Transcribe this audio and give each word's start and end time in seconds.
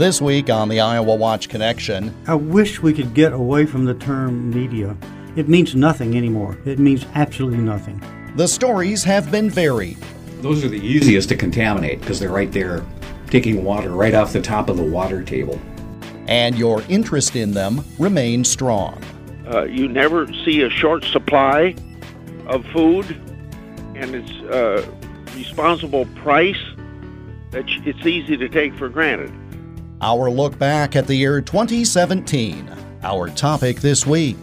This 0.00 0.18
week 0.18 0.48
on 0.48 0.70
the 0.70 0.80
Iowa 0.80 1.14
Watch 1.14 1.50
Connection, 1.50 2.16
I 2.26 2.34
wish 2.34 2.80
we 2.80 2.94
could 2.94 3.12
get 3.12 3.34
away 3.34 3.66
from 3.66 3.84
the 3.84 3.92
term 3.92 4.48
media. 4.48 4.96
It 5.36 5.46
means 5.46 5.74
nothing 5.74 6.16
anymore. 6.16 6.56
It 6.64 6.78
means 6.78 7.04
absolutely 7.14 7.58
nothing. 7.58 8.02
the 8.34 8.48
stories 8.48 9.04
have 9.04 9.30
been 9.30 9.50
varied. 9.50 9.98
Those 10.40 10.64
are 10.64 10.70
the 10.70 10.80
easiest 10.80 11.28
to 11.28 11.36
contaminate 11.36 12.00
because 12.00 12.18
they're 12.18 12.30
right 12.30 12.50
there 12.50 12.82
taking 13.28 13.62
water 13.62 13.90
right 13.90 14.14
off 14.14 14.32
the 14.32 14.40
top 14.40 14.70
of 14.70 14.78
the 14.78 14.82
water 14.82 15.22
table. 15.22 15.60
and 16.28 16.56
your 16.56 16.82
interest 16.88 17.36
in 17.36 17.50
them 17.50 17.84
remains 17.98 18.48
strong. 18.48 19.04
Uh, 19.52 19.64
you 19.64 19.86
never 19.86 20.32
see 20.32 20.62
a 20.62 20.70
short 20.70 21.04
supply 21.04 21.74
of 22.46 22.64
food, 22.68 23.10
and 23.94 24.14
it's 24.14 24.32
uh, 24.50 24.82
responsible 25.36 26.06
price 26.24 26.64
that 27.50 27.64
it's 27.84 28.06
easy 28.06 28.38
to 28.38 28.48
take 28.48 28.74
for 28.76 28.88
granted. 28.88 29.30
Our 30.02 30.30
look 30.30 30.58
back 30.58 30.96
at 30.96 31.06
the 31.06 31.14
year 31.14 31.42
2017. 31.42 32.70
Our 33.02 33.28
topic 33.28 33.80
this 33.80 34.06
week. 34.06 34.38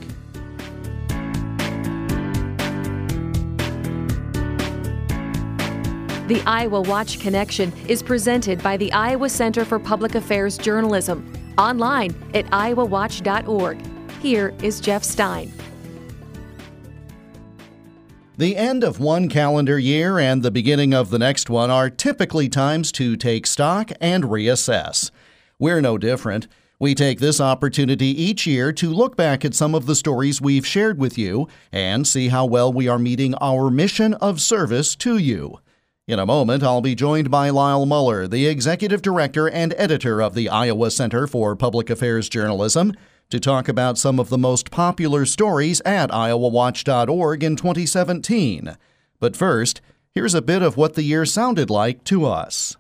The 6.28 6.44
Iowa 6.46 6.82
Watch 6.82 7.20
Connection 7.20 7.74
is 7.88 8.04
presented 8.04 8.62
by 8.62 8.78
the 8.78 8.92
Iowa 8.92 9.30
Center 9.30 9.64
for 9.66 9.80
Public 9.80 10.14
Affairs 10.14 10.58
Journalism, 10.58 11.34
online 11.58 12.14
at 12.34 12.46
iowawatch.org. 12.48 13.82
Here 14.22 14.54
is 14.62 14.80
Jeff 14.80 15.04
Stein. 15.04 15.52
The 18.38 18.56
end 18.56 18.84
of 18.84 19.00
one 19.00 19.30
calendar 19.30 19.80
year 19.80 20.20
and 20.20 20.44
the 20.44 20.52
beginning 20.52 20.94
of 20.94 21.10
the 21.10 21.18
next 21.18 21.50
one 21.50 21.72
are 21.72 21.90
typically 21.90 22.50
times 22.50 22.92
to 22.92 23.16
take 23.16 23.48
stock 23.48 23.92
and 24.00 24.26
reassess. 24.26 25.10
We're 25.60 25.82
no 25.82 25.98
different. 25.98 26.48
We 26.80 26.94
take 26.94 27.20
this 27.20 27.42
opportunity 27.42 28.08
each 28.08 28.46
year 28.46 28.72
to 28.74 28.94
look 28.94 29.16
back 29.16 29.44
at 29.44 29.56
some 29.56 29.74
of 29.74 29.88
the 29.88 29.96
stories 29.96 30.40
we've 30.40 30.68
shared 30.68 31.00
with 31.00 31.18
you 31.18 31.48
and 31.72 32.06
see 32.06 32.28
how 32.28 32.46
well 32.46 32.72
we 32.72 32.88
are 32.88 33.00
meeting 33.00 33.34
our 33.42 33.72
mission 33.72 34.14
of 34.16 34.40
service 34.40 34.96
to 34.98 35.18
you. 35.18 35.60
In 36.08 36.20
a 36.20 36.26
moment, 36.28 36.62
I'll 36.62 36.82
be 36.82 36.94
joined 36.94 37.32
by 37.32 37.50
Lyle 37.50 37.88
Muller, 37.88 38.28
the 38.28 38.46
Executive 38.46 39.02
Director 39.02 39.50
and 39.50 39.74
Editor 39.78 40.22
of 40.22 40.36
the 40.36 40.48
Iowa 40.48 40.92
Center 40.92 41.26
for 41.26 41.56
Public 41.56 41.90
Affairs 41.90 42.30
Journalism, 42.30 42.94
to 43.32 43.40
talk 43.40 43.68
about 43.68 43.98
some 43.98 44.20
of 44.20 44.30
the 44.30 44.38
most 44.38 44.70
popular 44.70 45.26
stories 45.26 45.82
at 45.82 46.12
iowawatch.org 46.12 47.44
in 47.44 47.56
2017. 47.56 48.78
But 49.20 49.36
first, 49.36 49.82
here's 50.14 50.36
a 50.36 50.42
bit 50.44 50.62
of 50.62 50.78
what 50.78 50.94
the 50.94 51.04
year 51.04 51.26
sounded 51.26 51.72
like 51.72 52.04
to 52.06 52.26
us. 52.26 52.78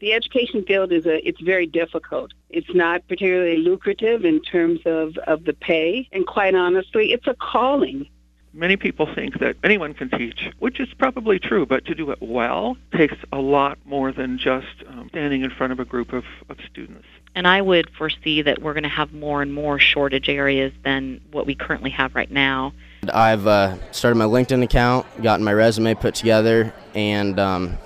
The 0.00 0.12
education 0.12 0.64
field 0.64 0.92
is 0.92 1.06
a 1.06 1.26
it's 1.26 1.40
very 1.40 1.66
difficult. 1.66 2.32
It's 2.50 2.72
not 2.74 3.06
particularly 3.08 3.58
lucrative 3.58 4.24
in 4.24 4.40
terms 4.42 4.80
of, 4.86 5.16
of 5.26 5.44
the 5.44 5.52
pay, 5.52 6.08
and 6.12 6.26
quite 6.26 6.54
honestly, 6.54 7.12
it's 7.12 7.26
a 7.26 7.34
calling. 7.34 8.08
Many 8.54 8.76
people 8.76 9.06
think 9.14 9.38
that 9.40 9.56
anyone 9.62 9.92
can 9.94 10.08
teach, 10.08 10.50
which 10.58 10.80
is 10.80 10.88
probably 10.94 11.38
true, 11.38 11.66
but 11.66 11.84
to 11.84 11.94
do 11.94 12.10
it 12.10 12.18
well 12.20 12.76
takes 12.96 13.16
a 13.30 13.38
lot 13.38 13.78
more 13.84 14.10
than 14.10 14.38
just 14.38 14.66
um, 14.88 15.08
standing 15.10 15.42
in 15.42 15.50
front 15.50 15.72
of 15.72 15.78
a 15.78 15.84
group 15.84 16.12
of, 16.12 16.24
of 16.48 16.56
students. 16.68 17.06
And 17.34 17.46
I 17.46 17.60
would 17.60 17.90
foresee 17.90 18.42
that 18.42 18.62
we're 18.62 18.72
going 18.72 18.84
to 18.84 18.88
have 18.88 19.12
more 19.12 19.42
and 19.42 19.52
more 19.52 19.78
shortage 19.78 20.28
areas 20.28 20.72
than 20.82 21.20
what 21.30 21.46
we 21.46 21.54
currently 21.54 21.90
have 21.90 22.14
right 22.14 22.30
now. 22.30 22.72
I've 23.12 23.46
uh, 23.46 23.76
started 23.92 24.16
my 24.16 24.24
LinkedIn 24.24 24.62
account, 24.62 25.06
gotten 25.22 25.44
my 25.44 25.52
resume 25.52 25.94
put 25.94 26.14
together, 26.14 26.72
and 26.94 27.38
um, 27.38 27.78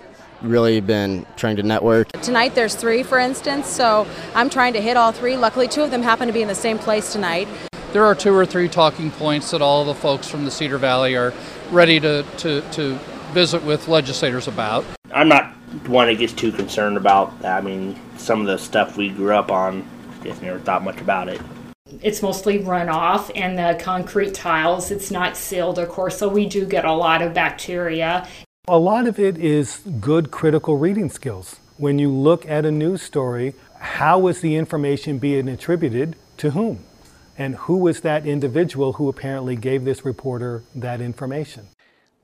really 0.42 0.80
been 0.80 1.26
trying 1.36 1.56
to 1.56 1.62
network. 1.62 2.10
Tonight 2.22 2.54
there's 2.54 2.74
three, 2.74 3.02
for 3.02 3.18
instance, 3.18 3.66
so 3.66 4.06
I'm 4.34 4.50
trying 4.50 4.72
to 4.74 4.80
hit 4.80 4.96
all 4.96 5.12
three. 5.12 5.36
Luckily, 5.36 5.68
two 5.68 5.82
of 5.82 5.90
them 5.90 6.02
happen 6.02 6.26
to 6.26 6.32
be 6.32 6.42
in 6.42 6.48
the 6.48 6.54
same 6.54 6.78
place 6.78 7.12
tonight. 7.12 7.48
There 7.92 8.04
are 8.04 8.14
two 8.14 8.34
or 8.34 8.46
three 8.46 8.68
talking 8.68 9.10
points 9.10 9.50
that 9.50 9.60
all 9.60 9.84
the 9.84 9.94
folks 9.94 10.28
from 10.28 10.44
the 10.44 10.50
Cedar 10.50 10.78
Valley 10.78 11.14
are 11.14 11.32
ready 11.70 12.00
to, 12.00 12.22
to, 12.38 12.62
to 12.72 12.94
visit 13.32 13.62
with 13.64 13.88
legislators 13.88 14.48
about. 14.48 14.84
I'm 15.12 15.28
not 15.28 15.52
one 15.86 16.06
that 16.06 16.18
gets 16.18 16.32
too 16.32 16.52
concerned 16.52 16.96
about. 16.96 17.38
that. 17.40 17.58
I 17.58 17.60
mean, 17.60 17.98
some 18.16 18.40
of 18.40 18.46
the 18.46 18.58
stuff 18.58 18.96
we 18.96 19.10
grew 19.10 19.34
up 19.34 19.50
on, 19.50 19.86
just 20.22 20.40
never 20.42 20.58
thought 20.58 20.84
much 20.84 21.00
about 21.00 21.28
it. 21.28 21.40
It's 22.00 22.22
mostly 22.22 22.58
runoff 22.60 23.30
and 23.34 23.58
the 23.58 23.78
concrete 23.82 24.32
tiles. 24.32 24.90
It's 24.90 25.10
not 25.10 25.36
sealed, 25.36 25.78
of 25.78 25.88
course, 25.90 26.16
so 26.16 26.28
we 26.28 26.46
do 26.46 26.64
get 26.64 26.86
a 26.86 26.92
lot 26.92 27.20
of 27.20 27.34
bacteria. 27.34 28.26
A 28.68 28.78
lot 28.78 29.08
of 29.08 29.18
it 29.18 29.38
is 29.38 29.78
good 29.98 30.30
critical 30.30 30.76
reading 30.76 31.10
skills. 31.10 31.56
When 31.78 31.98
you 31.98 32.08
look 32.12 32.46
at 32.46 32.64
a 32.64 32.70
news 32.70 33.02
story, 33.02 33.54
how 33.80 34.28
is 34.28 34.40
the 34.40 34.54
information 34.54 35.18
being 35.18 35.48
attributed 35.48 36.14
to 36.36 36.52
whom? 36.52 36.84
And 37.36 37.56
who 37.56 37.88
is 37.88 38.02
that 38.02 38.24
individual 38.24 38.92
who 38.92 39.08
apparently 39.08 39.56
gave 39.56 39.84
this 39.84 40.04
reporter 40.04 40.62
that 40.76 41.00
information? 41.00 41.70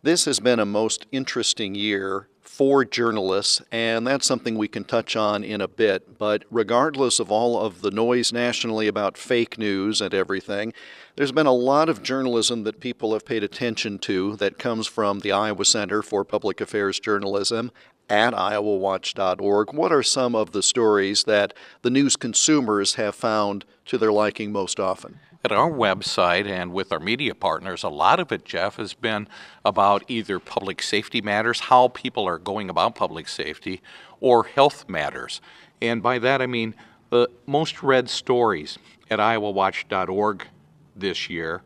This 0.05 0.27
has 0.27 0.39
been 0.39 0.61
a 0.61 0.65
most 0.65 1.07
interesting 1.11 1.75
year 1.75 2.29
for 2.59 2.85
journalists, 2.85 3.63
and 3.71 4.05
that's 4.05 4.27
something 4.27 4.59
we 4.59 4.67
can 4.67 4.83
touch 4.83 5.15
on 5.15 5.45
in 5.45 5.61
a 5.61 5.69
bit. 5.69 6.19
But 6.19 6.45
regardless 6.51 7.21
of 7.21 7.31
all 7.31 7.57
of 7.57 7.83
the 7.83 7.93
noise 7.93 8.33
nationally 8.33 8.89
about 8.89 9.17
fake 9.17 9.59
news 9.59 10.01
and 10.01 10.13
everything, 10.13 10.73
there's 11.15 11.31
been 11.31 11.47
a 11.47 11.53
lot 11.53 11.89
of 11.89 12.03
journalism 12.03 12.65
that 12.65 12.81
people 12.81 13.13
have 13.13 13.25
paid 13.25 13.45
attention 13.45 14.01
to 14.01 14.35
that 14.37 14.59
comes 14.59 14.89
from 14.89 15.21
the 15.21 15.31
Iowa 15.31 15.65
Center 15.65 16.03
for 16.03 16.25
Public 16.25 16.61
Affairs 16.61 16.99
Journalism 16.99 17.71
at 18.11 18.35
iowawatch.org. 18.35 19.73
What 19.73 19.93
are 19.93 20.03
some 20.03 20.35
of 20.35 20.51
the 20.51 20.63
stories 20.63 21.25
that 21.25 21.55
the 21.83 21.91
news 21.91 22.17
consumers 22.17 22.97
have 22.97 23.15
found 23.15 23.67
to 23.85 23.99
their 23.99 24.13
liking 24.13 24.51
most 24.51 24.81
often? 24.81 25.21
At 25.51 25.57
our 25.57 25.71
website 25.71 26.47
and 26.47 26.75
with 26.75 26.93
our 26.93 27.01
media 27.01 27.35
partners, 27.35 27.83
a 27.83 27.89
lot 27.89 28.21
of 28.21 28.31
it, 28.33 28.45
Jeff, 28.45 28.77
has 28.77 28.93
been 28.93 29.27
about 29.65 30.05
either 30.07 30.39
public 30.39 30.83
safety 30.83 31.23
matters, 31.23 31.59
how 31.61 31.89
people 31.89 32.29
are 32.29 32.37
going 32.37 32.69
about 32.69 32.95
public 32.95 33.29
safety, 33.29 33.81
or 34.21 34.45
health 34.45 34.87
matters. 34.91 35.41
And 35.81 36.03
by 36.03 36.19
that 36.19 36.43
I 36.43 36.47
mean 36.47 36.75
the 37.09 37.31
most 37.47 37.83
read 37.83 38.11
stories 38.11 38.79
at 39.11 39.21
iowawatch.org 39.21 40.47
this 40.95 41.31
year 41.31 41.63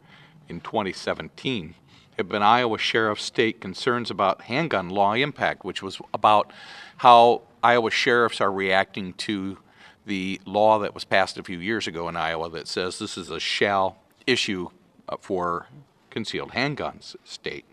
in 0.48 0.60
2017 0.60 1.74
have 2.18 2.28
been 2.28 2.40
Iowa 2.40 2.78
Sheriff 2.78 3.20
State 3.20 3.60
concerns 3.60 4.12
about 4.12 4.42
handgun 4.42 4.90
law 4.90 5.14
impact, 5.14 5.64
which 5.64 5.82
was 5.82 6.00
about 6.14 6.52
how 6.98 7.42
Iowa 7.64 7.90
sheriffs 7.90 8.40
are 8.40 8.52
reacting 8.52 9.14
to 9.14 9.58
the 10.06 10.40
law 10.44 10.78
that 10.80 10.94
was 10.94 11.04
passed 11.04 11.38
a 11.38 11.42
few 11.42 11.58
years 11.58 11.86
ago 11.86 12.08
in 12.08 12.16
Iowa 12.16 12.50
that 12.50 12.68
says 12.68 12.98
this 12.98 13.16
is 13.16 13.30
a 13.30 13.40
shall 13.40 13.98
issue 14.26 14.68
uh, 15.08 15.16
for 15.20 15.66
concealed 16.10 16.52
handguns 16.52 17.16
state. 17.24 17.64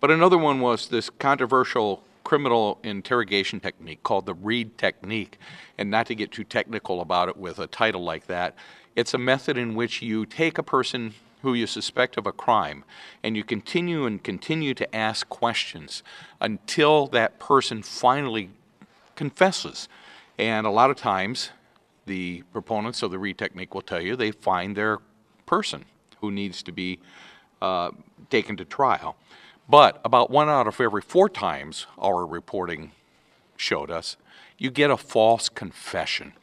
But 0.00 0.10
another 0.10 0.38
one 0.38 0.60
was 0.60 0.88
this 0.88 1.10
controversial 1.10 2.02
criminal 2.24 2.78
interrogation 2.82 3.60
technique 3.60 4.02
called 4.02 4.26
the 4.26 4.34
Reid 4.34 4.76
technique. 4.78 5.38
And 5.78 5.90
not 5.90 6.06
to 6.06 6.14
get 6.14 6.32
too 6.32 6.44
technical 6.44 7.00
about 7.00 7.28
it 7.28 7.36
with 7.36 7.58
a 7.58 7.66
title 7.66 8.02
like 8.02 8.26
that, 8.26 8.54
it's 8.96 9.14
a 9.14 9.18
method 9.18 9.58
in 9.58 9.74
which 9.74 10.02
you 10.02 10.26
take 10.26 10.58
a 10.58 10.62
person 10.62 11.14
who 11.42 11.52
you 11.54 11.66
suspect 11.66 12.16
of 12.16 12.26
a 12.26 12.32
crime 12.32 12.84
and 13.22 13.36
you 13.36 13.44
continue 13.44 14.06
and 14.06 14.24
continue 14.24 14.72
to 14.74 14.96
ask 14.96 15.28
questions 15.28 16.02
until 16.40 17.06
that 17.08 17.38
person 17.38 17.82
finally 17.82 18.50
confesses. 19.14 19.88
And 20.38 20.66
a 20.66 20.70
lot 20.70 20.90
of 20.90 20.96
times, 20.96 21.50
the 22.06 22.42
proponents 22.52 23.02
of 23.02 23.10
the 23.10 23.18
Reid 23.18 23.38
technique 23.38 23.74
will 23.74 23.82
tell 23.82 24.00
you 24.00 24.16
they 24.16 24.30
find 24.30 24.76
their 24.76 24.98
person 25.46 25.84
who 26.20 26.30
needs 26.30 26.62
to 26.64 26.72
be 26.72 26.98
uh, 27.62 27.90
taken 28.30 28.56
to 28.56 28.64
trial. 28.64 29.16
But 29.68 30.00
about 30.04 30.30
one 30.30 30.48
out 30.48 30.66
of 30.66 30.80
every 30.80 31.02
four 31.02 31.28
times 31.28 31.86
our 31.98 32.26
reporting 32.26 32.92
showed 33.56 33.90
us, 33.90 34.16
you 34.58 34.70
get 34.70 34.90
a 34.90 34.96
false 34.96 35.48
confession. 35.48 36.34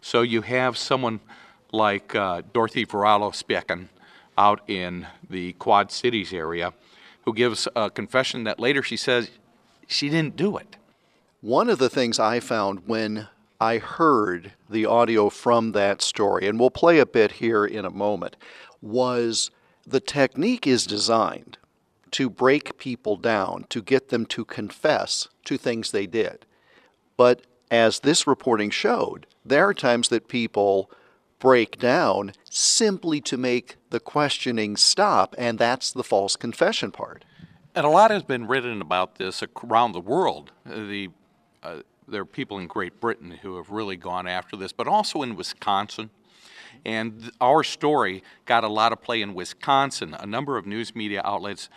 So 0.00 0.22
you 0.22 0.42
have 0.42 0.76
someone 0.76 1.20
like 1.72 2.14
uh, 2.14 2.42
Dorothy 2.52 2.84
Varallo 2.84 3.32
Specken 3.32 3.88
out 4.36 4.68
in 4.68 5.06
the 5.28 5.52
Quad 5.54 5.90
Cities 5.90 6.32
area 6.32 6.74
who 7.24 7.32
gives 7.32 7.68
a 7.76 7.88
confession 7.88 8.44
that 8.44 8.58
later 8.58 8.82
she 8.82 8.96
says 8.96 9.30
she 9.86 10.08
didn't 10.08 10.36
do 10.36 10.56
it. 10.56 10.76
One 11.42 11.68
of 11.68 11.80
the 11.80 11.90
things 11.90 12.20
I 12.20 12.38
found 12.38 12.86
when 12.86 13.26
I 13.60 13.78
heard 13.78 14.52
the 14.70 14.86
audio 14.86 15.28
from 15.28 15.72
that 15.72 16.00
story, 16.00 16.46
and 16.46 16.56
we'll 16.58 16.70
play 16.70 17.00
a 17.00 17.04
bit 17.04 17.32
here 17.32 17.64
in 17.64 17.84
a 17.84 17.90
moment, 17.90 18.36
was 18.80 19.50
the 19.84 19.98
technique 19.98 20.68
is 20.68 20.86
designed 20.86 21.58
to 22.12 22.30
break 22.30 22.78
people 22.78 23.16
down, 23.16 23.64
to 23.70 23.82
get 23.82 24.10
them 24.10 24.24
to 24.26 24.44
confess 24.44 25.26
to 25.46 25.58
things 25.58 25.90
they 25.90 26.06
did. 26.06 26.46
But 27.16 27.42
as 27.72 27.98
this 27.98 28.24
reporting 28.24 28.70
showed, 28.70 29.26
there 29.44 29.66
are 29.66 29.74
times 29.74 30.10
that 30.10 30.28
people 30.28 30.92
break 31.40 31.76
down 31.76 32.34
simply 32.44 33.20
to 33.22 33.36
make 33.36 33.78
the 33.90 33.98
questioning 33.98 34.76
stop, 34.76 35.34
and 35.36 35.58
that's 35.58 35.90
the 35.90 36.04
false 36.04 36.36
confession 36.36 36.92
part. 36.92 37.24
And 37.74 37.84
a 37.84 37.90
lot 37.90 38.12
has 38.12 38.22
been 38.22 38.46
written 38.46 38.80
about 38.80 39.16
this 39.16 39.42
around 39.64 39.90
the 39.90 40.00
world. 40.00 40.52
Uh, 40.64 40.86
the 40.86 41.10
uh, 41.62 41.80
there 42.08 42.22
are 42.22 42.26
people 42.26 42.58
in 42.58 42.66
Great 42.66 43.00
Britain 43.00 43.30
who 43.42 43.56
have 43.56 43.70
really 43.70 43.96
gone 43.96 44.26
after 44.26 44.56
this, 44.56 44.72
but 44.72 44.88
also 44.88 45.22
in 45.22 45.36
Wisconsin. 45.36 46.10
And 46.84 47.30
our 47.40 47.62
story 47.62 48.22
got 48.44 48.64
a 48.64 48.68
lot 48.68 48.92
of 48.92 49.00
play 49.00 49.22
in 49.22 49.34
Wisconsin. 49.34 50.14
A 50.14 50.26
number 50.26 50.56
of 50.56 50.66
news 50.66 50.94
media 50.94 51.22
outlets 51.24 51.68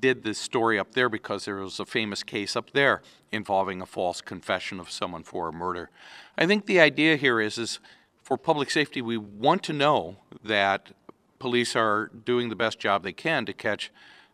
did 0.00 0.22
this 0.22 0.38
story 0.38 0.78
up 0.78 0.94
there 0.94 1.08
because 1.08 1.44
there 1.44 1.56
was 1.56 1.78
a 1.78 1.86
famous 1.86 2.22
case 2.22 2.56
up 2.56 2.70
there 2.72 3.02
involving 3.30 3.80
a 3.80 3.86
false 3.86 4.20
confession 4.20 4.80
of 4.80 4.90
someone 4.90 5.22
for 5.22 5.48
a 5.48 5.52
murder. 5.52 5.90
I 6.36 6.46
think 6.46 6.66
the 6.66 6.80
idea 6.80 7.16
here 7.16 7.40
is 7.40 7.58
is 7.58 7.78
for 8.22 8.36
public 8.36 8.70
safety 8.70 9.02
we 9.02 9.16
want 9.16 9.62
to 9.64 9.72
know 9.72 10.16
that 10.44 10.92
police 11.38 11.74
are 11.74 12.10
doing 12.24 12.48
the 12.48 12.56
best 12.56 12.78
job 12.78 13.02
they 13.02 13.12
can 13.12 13.44
to 13.46 13.52
catch 13.52 13.90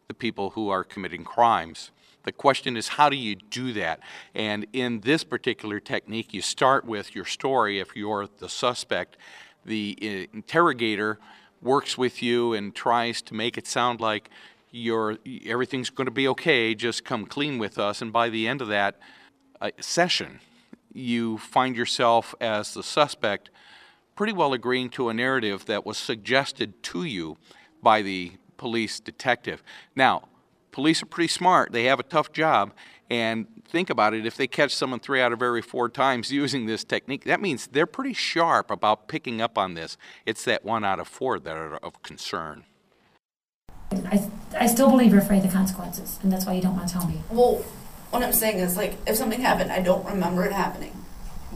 the 0.08 0.14
people 0.14 0.50
who 0.50 0.68
are 0.68 0.84
committing 0.84 1.24
crimes. 1.24 1.90
The 2.28 2.32
question 2.32 2.76
is, 2.76 2.88
how 2.88 3.08
do 3.08 3.16
you 3.16 3.36
do 3.36 3.72
that? 3.72 4.00
And 4.34 4.66
in 4.74 5.00
this 5.00 5.24
particular 5.24 5.80
technique, 5.80 6.34
you 6.34 6.42
start 6.42 6.84
with 6.84 7.14
your 7.14 7.24
story 7.24 7.80
if 7.80 7.96
you're 7.96 8.28
the 8.38 8.50
suspect. 8.50 9.16
The 9.64 9.96
uh, 10.02 10.36
interrogator 10.36 11.18
works 11.62 11.96
with 11.96 12.22
you 12.22 12.52
and 12.52 12.74
tries 12.74 13.22
to 13.22 13.34
make 13.34 13.56
it 13.56 13.66
sound 13.66 14.02
like 14.02 14.28
you're, 14.70 15.16
everything's 15.46 15.88
going 15.88 16.04
to 16.04 16.10
be 16.10 16.28
okay, 16.28 16.74
just 16.74 17.02
come 17.02 17.24
clean 17.24 17.56
with 17.56 17.78
us. 17.78 18.02
And 18.02 18.12
by 18.12 18.28
the 18.28 18.46
end 18.46 18.60
of 18.60 18.68
that 18.68 18.98
uh, 19.62 19.70
session, 19.80 20.40
you 20.92 21.38
find 21.38 21.74
yourself 21.76 22.34
as 22.42 22.74
the 22.74 22.82
suspect 22.82 23.48
pretty 24.16 24.34
well 24.34 24.52
agreeing 24.52 24.90
to 24.90 25.08
a 25.08 25.14
narrative 25.14 25.64
that 25.64 25.86
was 25.86 25.96
suggested 25.96 26.82
to 26.82 27.04
you 27.04 27.38
by 27.82 28.02
the 28.02 28.32
police 28.58 29.00
detective. 29.00 29.62
Now, 29.96 30.24
police 30.72 31.02
are 31.02 31.06
pretty 31.06 31.28
smart. 31.28 31.72
They 31.72 31.84
have 31.84 32.00
a 32.00 32.04
tough 32.04 32.32
job. 32.32 32.72
And 33.10 33.46
think 33.66 33.88
about 33.88 34.12
it 34.14 34.26
if 34.26 34.36
they 34.36 34.46
catch 34.46 34.74
someone 34.74 35.00
three 35.00 35.20
out 35.20 35.32
of 35.32 35.42
every 35.42 35.62
four 35.62 35.88
times 35.88 36.30
using 36.42 36.66
this 36.66 36.84
technique, 36.84 37.24
that 37.24 37.40
means 37.40 37.66
they're 37.68 37.86
pretty 37.86 38.14
sharp 38.14 38.70
about 38.70 39.08
picking 39.08 39.40
up 39.40 39.56
on 39.56 39.74
this. 39.74 39.96
It's 40.26 40.44
that 40.44 40.64
one 40.64 40.84
out 40.84 41.00
of 41.00 41.08
four 41.08 41.38
that 41.38 41.56
are 41.56 41.76
of 41.76 42.02
concern. 42.02 42.64
I, 43.90 44.30
I 44.58 44.66
still 44.66 44.90
believe 44.90 45.12
you're 45.12 45.22
afraid 45.22 45.38
of 45.38 45.44
the 45.44 45.56
consequences, 45.56 46.18
and 46.22 46.30
that's 46.30 46.44
why 46.44 46.52
you 46.52 46.60
don't 46.60 46.76
want 46.76 46.88
to 46.88 46.92
tell 46.92 47.06
me. 47.06 47.22
Well, 47.30 47.64
what 48.10 48.22
I'm 48.22 48.34
saying 48.34 48.58
is, 48.58 48.76
like, 48.76 48.96
if 49.06 49.16
something 49.16 49.40
happened, 49.40 49.72
I 49.72 49.80
don't 49.80 50.04
remember 50.04 50.44
it 50.44 50.52
happening, 50.52 50.92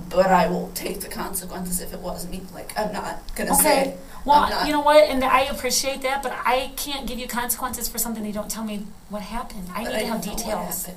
but 0.09 0.27
I 0.27 0.49
will 0.49 0.71
take 0.75 1.01
the 1.01 1.09
consequences 1.09 1.81
if 1.81 1.93
it 1.93 2.01
was 2.01 2.27
me. 2.29 2.43
Like, 2.55 2.79
I'm 2.79 2.93
not 2.93 3.21
gonna 3.35 3.53
Okay. 3.53 3.63
say. 3.63 3.97
Well, 4.25 4.49
not- 4.49 4.67
you 4.67 4.73
know 4.73 4.81
what, 4.81 5.05
and 5.09 5.25
I 5.25 5.41
appreciate 5.43 6.03
that, 6.03 6.23
but 6.23 6.33
I 6.45 6.73
can't 6.77 7.07
give 7.07 7.19
you 7.19 7.27
consequences 7.27 7.89
for 7.89 7.99
something 7.99 8.25
you 8.25 8.33
don't 8.33 8.51
tell 8.51 8.65
me 8.65 8.87
what 9.09 9.23
happened. 9.23 9.69
I 9.75 9.83
But 9.85 9.93
need 9.93 9.99
to 10.01 10.07
have 10.07 10.25
don't 10.25 10.27
know 10.27 10.33
what 10.33 10.67
details. 10.69 10.89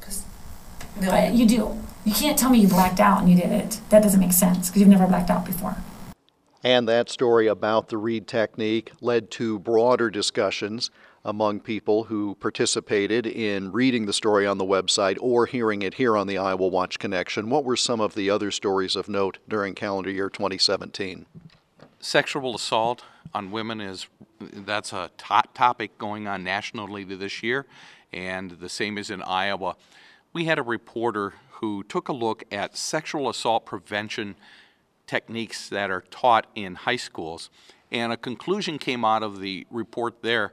Because, 0.00 0.22
the 0.98 1.06
But 1.06 1.32
you 1.34 1.46
do. 1.46 1.78
You 2.04 2.12
can't 2.14 2.38
tell 2.38 2.50
me 2.50 2.58
you 2.58 2.68
blacked 2.68 2.98
out 3.00 3.20
and 3.20 3.30
you 3.30 3.36
did 3.36 3.52
it. 3.52 3.80
That 3.90 4.02
doesn't 4.02 4.20
make 4.20 4.32
sense 4.32 4.68
because 4.68 4.80
you've 4.80 4.88
never 4.88 5.06
blacked 5.06 5.30
out 5.30 5.44
before. 5.44 5.76
And 6.64 6.88
that 6.88 7.08
story 7.08 7.46
about 7.46 7.88
the 7.88 7.96
Reid 7.96 8.26
technique 8.26 8.92
led 9.00 9.30
to 9.32 9.58
broader 9.60 10.10
discussions 10.10 10.90
among 11.24 11.60
people 11.60 12.04
who 12.04 12.34
participated 12.36 13.26
in 13.26 13.72
reading 13.72 14.06
the 14.06 14.12
story 14.12 14.46
on 14.46 14.58
the 14.58 14.64
website 14.64 15.18
or 15.20 15.46
hearing 15.46 15.82
it 15.82 15.94
here 15.94 16.16
on 16.16 16.26
the 16.26 16.38
Iowa 16.38 16.66
Watch 16.66 16.98
Connection. 16.98 17.50
What 17.50 17.64
were 17.64 17.76
some 17.76 18.00
of 18.00 18.14
the 18.14 18.30
other 18.30 18.50
stories 18.50 18.96
of 18.96 19.08
note 19.08 19.38
during 19.48 19.74
calendar 19.74 20.10
year 20.10 20.30
2017? 20.30 21.26
Sexual 22.00 22.54
assault 22.54 23.04
on 23.34 23.50
women 23.50 23.80
is 23.80 24.06
that's 24.40 24.92
a 24.92 25.10
top 25.18 25.52
topic 25.52 25.98
going 25.98 26.26
on 26.26 26.42
nationally 26.42 27.04
this 27.04 27.42
year, 27.42 27.66
and 28.12 28.52
the 28.52 28.70
same 28.70 28.96
is 28.96 29.10
in 29.10 29.22
Iowa. 29.22 29.76
We 30.32 30.46
had 30.46 30.58
a 30.58 30.62
reporter 30.62 31.34
who 31.60 31.82
took 31.82 32.08
a 32.08 32.14
look 32.14 32.44
at 32.50 32.78
sexual 32.78 33.28
assault 33.28 33.66
prevention 33.66 34.36
techniques 35.06 35.68
that 35.68 35.90
are 35.90 36.04
taught 36.10 36.46
in 36.54 36.74
high 36.76 36.96
schools, 36.96 37.50
and 37.92 38.10
a 38.10 38.16
conclusion 38.16 38.78
came 38.78 39.04
out 39.04 39.22
of 39.22 39.40
the 39.40 39.66
report 39.70 40.22
there 40.22 40.52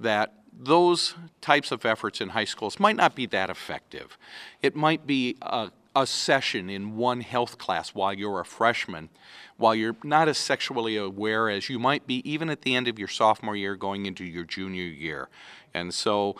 that 0.00 0.34
those 0.52 1.14
types 1.40 1.70
of 1.70 1.84
efforts 1.84 2.20
in 2.20 2.30
high 2.30 2.44
schools 2.44 2.80
might 2.80 2.96
not 2.96 3.14
be 3.14 3.26
that 3.26 3.48
effective. 3.48 4.18
It 4.62 4.74
might 4.74 5.06
be 5.06 5.36
a, 5.42 5.70
a 5.94 6.06
session 6.06 6.68
in 6.68 6.96
one 6.96 7.20
health 7.20 7.58
class 7.58 7.90
while 7.90 8.12
you're 8.12 8.40
a 8.40 8.44
freshman, 8.44 9.08
while 9.56 9.74
you're 9.74 9.96
not 10.02 10.28
as 10.28 10.38
sexually 10.38 10.96
aware 10.96 11.48
as 11.48 11.68
you 11.68 11.78
might 11.78 12.06
be 12.06 12.28
even 12.28 12.50
at 12.50 12.62
the 12.62 12.74
end 12.74 12.88
of 12.88 12.98
your 12.98 13.08
sophomore 13.08 13.56
year 13.56 13.76
going 13.76 14.06
into 14.06 14.24
your 14.24 14.44
junior 14.44 14.84
year. 14.84 15.28
And 15.74 15.94
so 15.94 16.36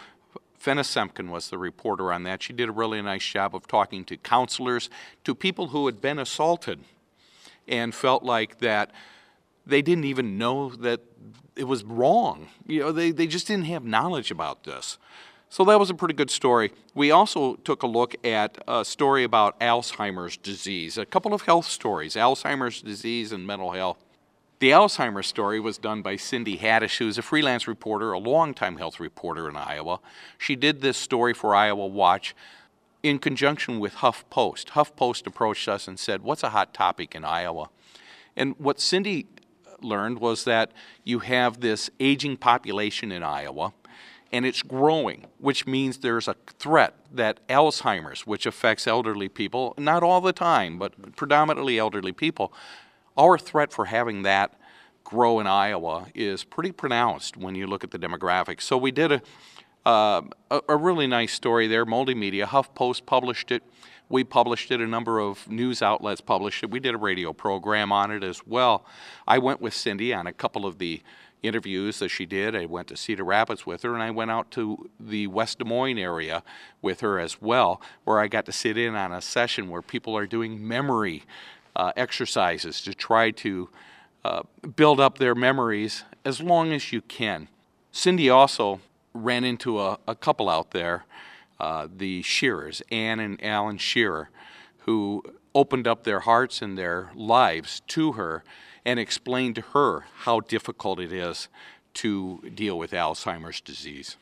Fenna 0.59 0.83
Semken 0.83 1.31
was 1.31 1.51
the 1.51 1.59
reporter 1.59 2.13
on 2.13 2.25
that. 2.25 2.43
She 2.43 2.53
did 2.53 2.69
a 2.69 2.73
really 2.73 3.01
nice 3.01 3.25
job 3.25 3.55
of 3.55 3.69
talking 3.69 4.05
to 4.07 4.17
counselors, 4.17 4.91
to 5.25 5.35
people 5.35 5.69
who 5.69 5.87
had 5.87 6.01
been 6.01 6.19
assaulted 6.19 6.81
and 7.69 7.95
felt 7.95 8.25
like 8.25 8.59
that 8.59 8.91
they 9.65 9.83
didn't 9.83 10.05
even 10.05 10.39
know 10.39 10.71
that 10.71 11.01
it 11.59 11.65
was 11.65 11.85
wrong. 11.85 12.49
You 12.67 12.81
know, 12.81 12.93
they, 12.93 13.11
they 13.11 13.27
just 13.27 13.47
didn't 13.47 13.67
have 13.67 13.85
knowledge 13.85 14.31
about 14.31 14.65
this. 14.65 14.97
So 15.51 15.65
that 15.65 15.79
was 15.79 15.91
a 15.91 15.95
pretty 15.95 16.15
good 16.15 16.31
story. 16.31 16.73
We 16.95 17.11
also 17.11 17.57
took 17.57 17.83
a 17.83 17.87
look 17.87 18.15
at 18.25 18.59
a 18.69 18.85
story 18.85 19.25
about 19.25 19.59
Alzheimer's 19.61 20.37
disease, 20.37 20.99
a 20.99 21.07
couple 21.07 21.35
of 21.35 21.43
health 21.43 21.67
stories, 21.67 22.15
Alzheimer's 22.15 22.83
disease 22.83 23.33
and 23.33 23.47
mental 23.47 23.73
health. 23.73 24.05
The 24.61 24.71
Alzheimer's 24.71 25.27
story 25.27 25.59
was 25.59 25.79
done 25.79 26.03
by 26.03 26.17
Cindy 26.17 26.57
Hadish, 26.57 26.99
who's 26.99 27.17
a 27.17 27.23
freelance 27.23 27.67
reporter, 27.67 28.13
a 28.13 28.19
longtime 28.19 28.77
health 28.77 29.01
reporter 29.01 29.49
in 29.49 29.57
Iowa. 29.57 30.01
She 30.37 30.55
did 30.55 30.81
this 30.81 30.99
story 30.99 31.33
for 31.33 31.55
Iowa 31.55 31.87
Watch 31.87 32.35
in 33.03 33.19
conjunction 33.19 33.81
with 33.81 33.97
HuffPost. 33.97 34.71
HuffPost 34.71 35.27
approached 35.27 35.69
us 35.69 35.89
and 35.89 35.99
said, 35.99 36.23
What's 36.23 36.43
a 36.43 36.51
hot 36.51 36.75
topic 36.75 37.15
in 37.15 37.25
Iowa? 37.25 37.71
And 38.37 38.55
what 38.59 38.81
Cindy 38.81 39.27
learned 39.83 40.19
was 40.21 40.45
that 40.45 40.73
you 41.05 41.21
have 41.21 41.61
this 41.61 41.91
aging 42.01 42.37
population 42.37 43.13
in 43.13 43.23
Iowa, 43.23 43.73
and 44.33 44.45
it's 44.45 44.63
growing, 44.63 45.27
which 45.39 45.67
means 45.67 45.99
there's 45.99 46.29
a 46.29 46.37
threat 46.59 46.95
that 47.13 47.47
Alzheimer's, 47.49 48.27
which 48.27 48.45
affects 48.47 48.87
elderly 48.87 49.29
people, 49.29 49.75
not 49.79 50.03
all 50.03 50.21
the 50.21 50.33
time, 50.33 50.79
but 50.79 51.17
predominantly 51.17 51.79
elderly 51.79 52.13
people, 52.13 52.53
our 53.17 53.39
threat 53.39 53.73
for 53.73 53.87
having 53.87 54.23
that 54.23 54.55
grow 55.05 55.41
in 55.41 55.47
Iowa 55.47 56.09
is 56.15 56.45
pretty 56.45 56.71
pronounced 56.71 57.37
when 57.37 57.55
you 57.55 57.67
look 57.67 57.83
at 57.83 57.91
the 57.91 57.99
demographics. 57.99 58.63
So 58.63 58.77
we 58.77 58.91
did 58.91 59.13
a, 59.13 59.23
uh, 59.87 60.23
a, 60.51 60.61
a 60.69 60.77
really 60.77 61.07
nice 61.07 61.33
story 61.33 61.67
there. 61.67 61.87
Multimedia, 61.87 62.45
HuffPost 62.45 63.07
published 63.07 63.51
it. 63.51 63.63
We 64.09 64.25
published 64.25 64.71
it. 64.71 64.81
A 64.81 64.87
number 64.87 65.19
of 65.21 65.49
news 65.49 65.83
outlets 65.83 66.21
published 66.21 66.63
it. 66.63 66.71
We 66.71 66.81
did 66.81 66.95
a 66.95 66.99
radio 66.99 67.33
program 67.33 67.93
on 67.93 68.11
it 68.11 68.23
as 68.23 68.47
well. 68.47 68.85
I 69.27 69.39
went 69.39 69.61
with 69.61 69.75
Cindy 69.75 70.15
on 70.15 70.27
a 70.27 70.33
couple 70.33 70.65
of 70.67 70.79
the 70.79 71.03
interviews 71.43 71.99
that 71.99 72.09
she 72.09 72.27
did. 72.27 72.57
I 72.57 72.67
went 72.67 72.89
to 72.89 72.97
Cedar 72.97 73.25
Rapids 73.25 73.67
with 73.67 73.83
her, 73.83 73.95
and 73.95 74.03
I 74.03 74.11
went 74.11 74.31
out 74.31 74.51
to 74.53 74.91
the 74.99 75.27
West 75.27 75.59
Des 75.59 75.65
Moines 75.65 75.99
area 75.99 76.43
with 76.83 77.01
her 77.01 77.19
as 77.19 77.41
well, 77.41 77.81
where 78.05 78.19
I 78.19 78.29
got 78.29 78.47
to 78.47 78.53
sit 78.53 78.77
in 78.77 78.95
on 78.95 79.13
a 79.13 79.23
session 79.23 79.69
where 79.69 79.83
people 79.83 80.17
are 80.17 80.27
doing 80.27 80.67
memory 80.67 81.25
uh, 81.77 81.93
exercises 81.97 82.81
to 82.83 82.95
try 82.95 83.31
to 83.31 83.69
uh, 84.25 84.43
build 84.75 85.01
up 85.01 85.19
their 85.19 85.35
memories 85.35 86.05
as 86.25 86.41
long 86.41 86.73
as 86.73 86.93
you 86.93 87.01
can. 87.03 87.49
Cindy 87.93 88.29
also 88.29 88.81
ran 89.15 89.45
into 89.45 89.81
a, 89.81 89.99
a 90.07 90.15
couple 90.15 90.49
out 90.49 90.73
there, 90.73 91.05
uh, 91.61 91.89
the 91.95 92.23
Shearers, 92.23 92.83
Ann 92.91 93.21
and 93.21 93.43
Alan 93.45 93.79
Shearer, 93.79 94.31
who 94.81 95.23
opened 95.55 95.87
up 95.87 96.05
their 96.05 96.21
hearts 96.21 96.63
and 96.63 96.79
their 96.79 97.11
lives 97.15 97.83
to 97.89 98.13
her 98.13 98.45
and 98.85 98.99
explained 98.99 99.57
to 99.57 99.61
her 99.73 100.05
how 100.21 100.41
difficult 100.41 101.01
it 101.01 101.13
is 101.13 101.49
to 101.95 102.41
deal 102.55 102.79
with 102.79 102.93
Alzheimer's 102.93 103.61
disease. 103.61 104.17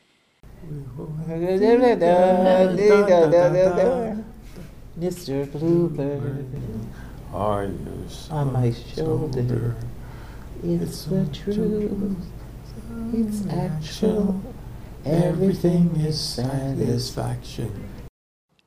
Mr. 4.99 5.51
Bluebird, 5.51 6.45
Are 7.31 7.65
you 7.65 8.07
on 8.31 8.51
my 8.51 8.71
shoulder? 8.71 9.75
It's 10.63 11.05
the 11.05 11.25
truth. 11.27 12.17
It's 13.13 13.47
actual. 13.47 14.41
Everything 15.09 15.95
is 16.01 16.19
satisfaction. 16.19 17.87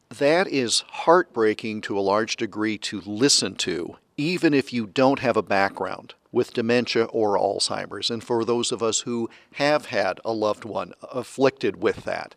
That 0.08 0.48
is 0.48 0.84
heartbreaking 0.88 1.82
to 1.82 1.98
a 1.98 2.00
large 2.00 2.36
degree 2.36 2.78
to 2.78 3.02
listen 3.04 3.56
to, 3.56 3.96
even 4.16 4.54
if 4.54 4.72
you 4.72 4.86
don't 4.86 5.18
have 5.18 5.36
a 5.36 5.42
background 5.42 6.14
with 6.32 6.54
dementia 6.54 7.04
or 7.04 7.36
Alzheimer's. 7.36 8.08
And 8.08 8.24
for 8.24 8.46
those 8.46 8.72
of 8.72 8.82
us 8.82 9.00
who 9.00 9.28
have 9.56 9.86
had 9.86 10.18
a 10.24 10.32
loved 10.32 10.64
one 10.64 10.94
afflicted 11.02 11.82
with 11.82 12.04
that, 12.04 12.34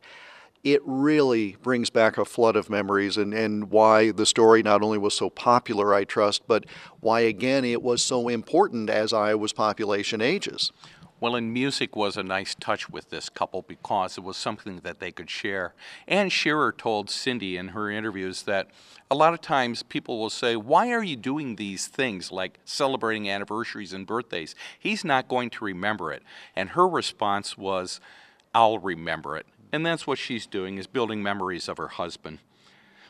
it 0.66 0.82
really 0.84 1.56
brings 1.62 1.90
back 1.90 2.18
a 2.18 2.26
flood 2.26 2.58
of 2.58 2.70
memories 2.70 3.16
and, 3.16 3.34
and 3.34 3.72
why 3.72 4.12
the 4.12 4.26
story 4.26 4.62
not 4.62 4.82
only 4.82 4.98
was 4.98 5.14
so 5.14 5.30
popular, 5.30 5.94
I 5.94 6.04
trust, 6.04 6.44
but 6.46 6.66
why 7.00 7.22
again 7.22 7.64
it 7.64 7.82
was 7.82 8.04
so 8.04 8.28
important 8.28 8.90
as 8.90 9.14
Iowa's 9.14 9.54
population 9.54 10.20
ages. 10.20 10.74
Well, 11.24 11.38
and 11.38 11.54
music 11.54 11.96
was 11.96 12.18
a 12.18 12.22
nice 12.24 12.54
touch 12.54 12.90
with 12.90 13.10
this 13.10 13.30
couple 13.30 13.62
because 13.62 14.18
it 14.18 14.26
was 14.26 14.36
something 14.36 14.82
that 14.84 15.00
they 15.00 15.10
could 15.10 15.30
share. 15.30 15.74
Ann 16.06 16.28
Shearer 16.28 16.74
told 16.74 17.10
Cindy 17.10 17.56
in 17.56 17.70
her 17.70 17.90
interviews 17.90 18.42
that 18.42 18.68
a 19.10 19.16
lot 19.16 19.34
of 19.34 19.40
times 19.40 19.84
people 19.84 20.20
will 20.20 20.30
say, 20.30 20.58
Why 20.58 20.92
are 20.92 21.02
you 21.02 21.16
doing 21.16 21.56
these 21.56 21.88
things 21.88 22.30
like 22.30 22.60
celebrating 22.66 23.30
anniversaries 23.30 23.94
and 23.94 24.06
birthdays? 24.06 24.54
He's 24.78 25.06
not 25.06 25.30
going 25.30 25.50
to 25.52 25.64
remember 25.64 26.12
it. 26.12 26.24
And 26.58 26.72
her 26.72 26.90
response 26.90 27.58
was, 27.58 28.02
I'll 28.54 28.80
remember 28.80 29.38
it. 29.38 29.46
And 29.72 29.86
that's 29.86 30.06
what 30.06 30.18
she's 30.18 30.46
doing, 30.46 30.78
is 30.78 30.88
building 30.88 31.24
memories 31.24 31.70
of 31.70 31.78
her 31.78 31.88
husband. 31.88 32.40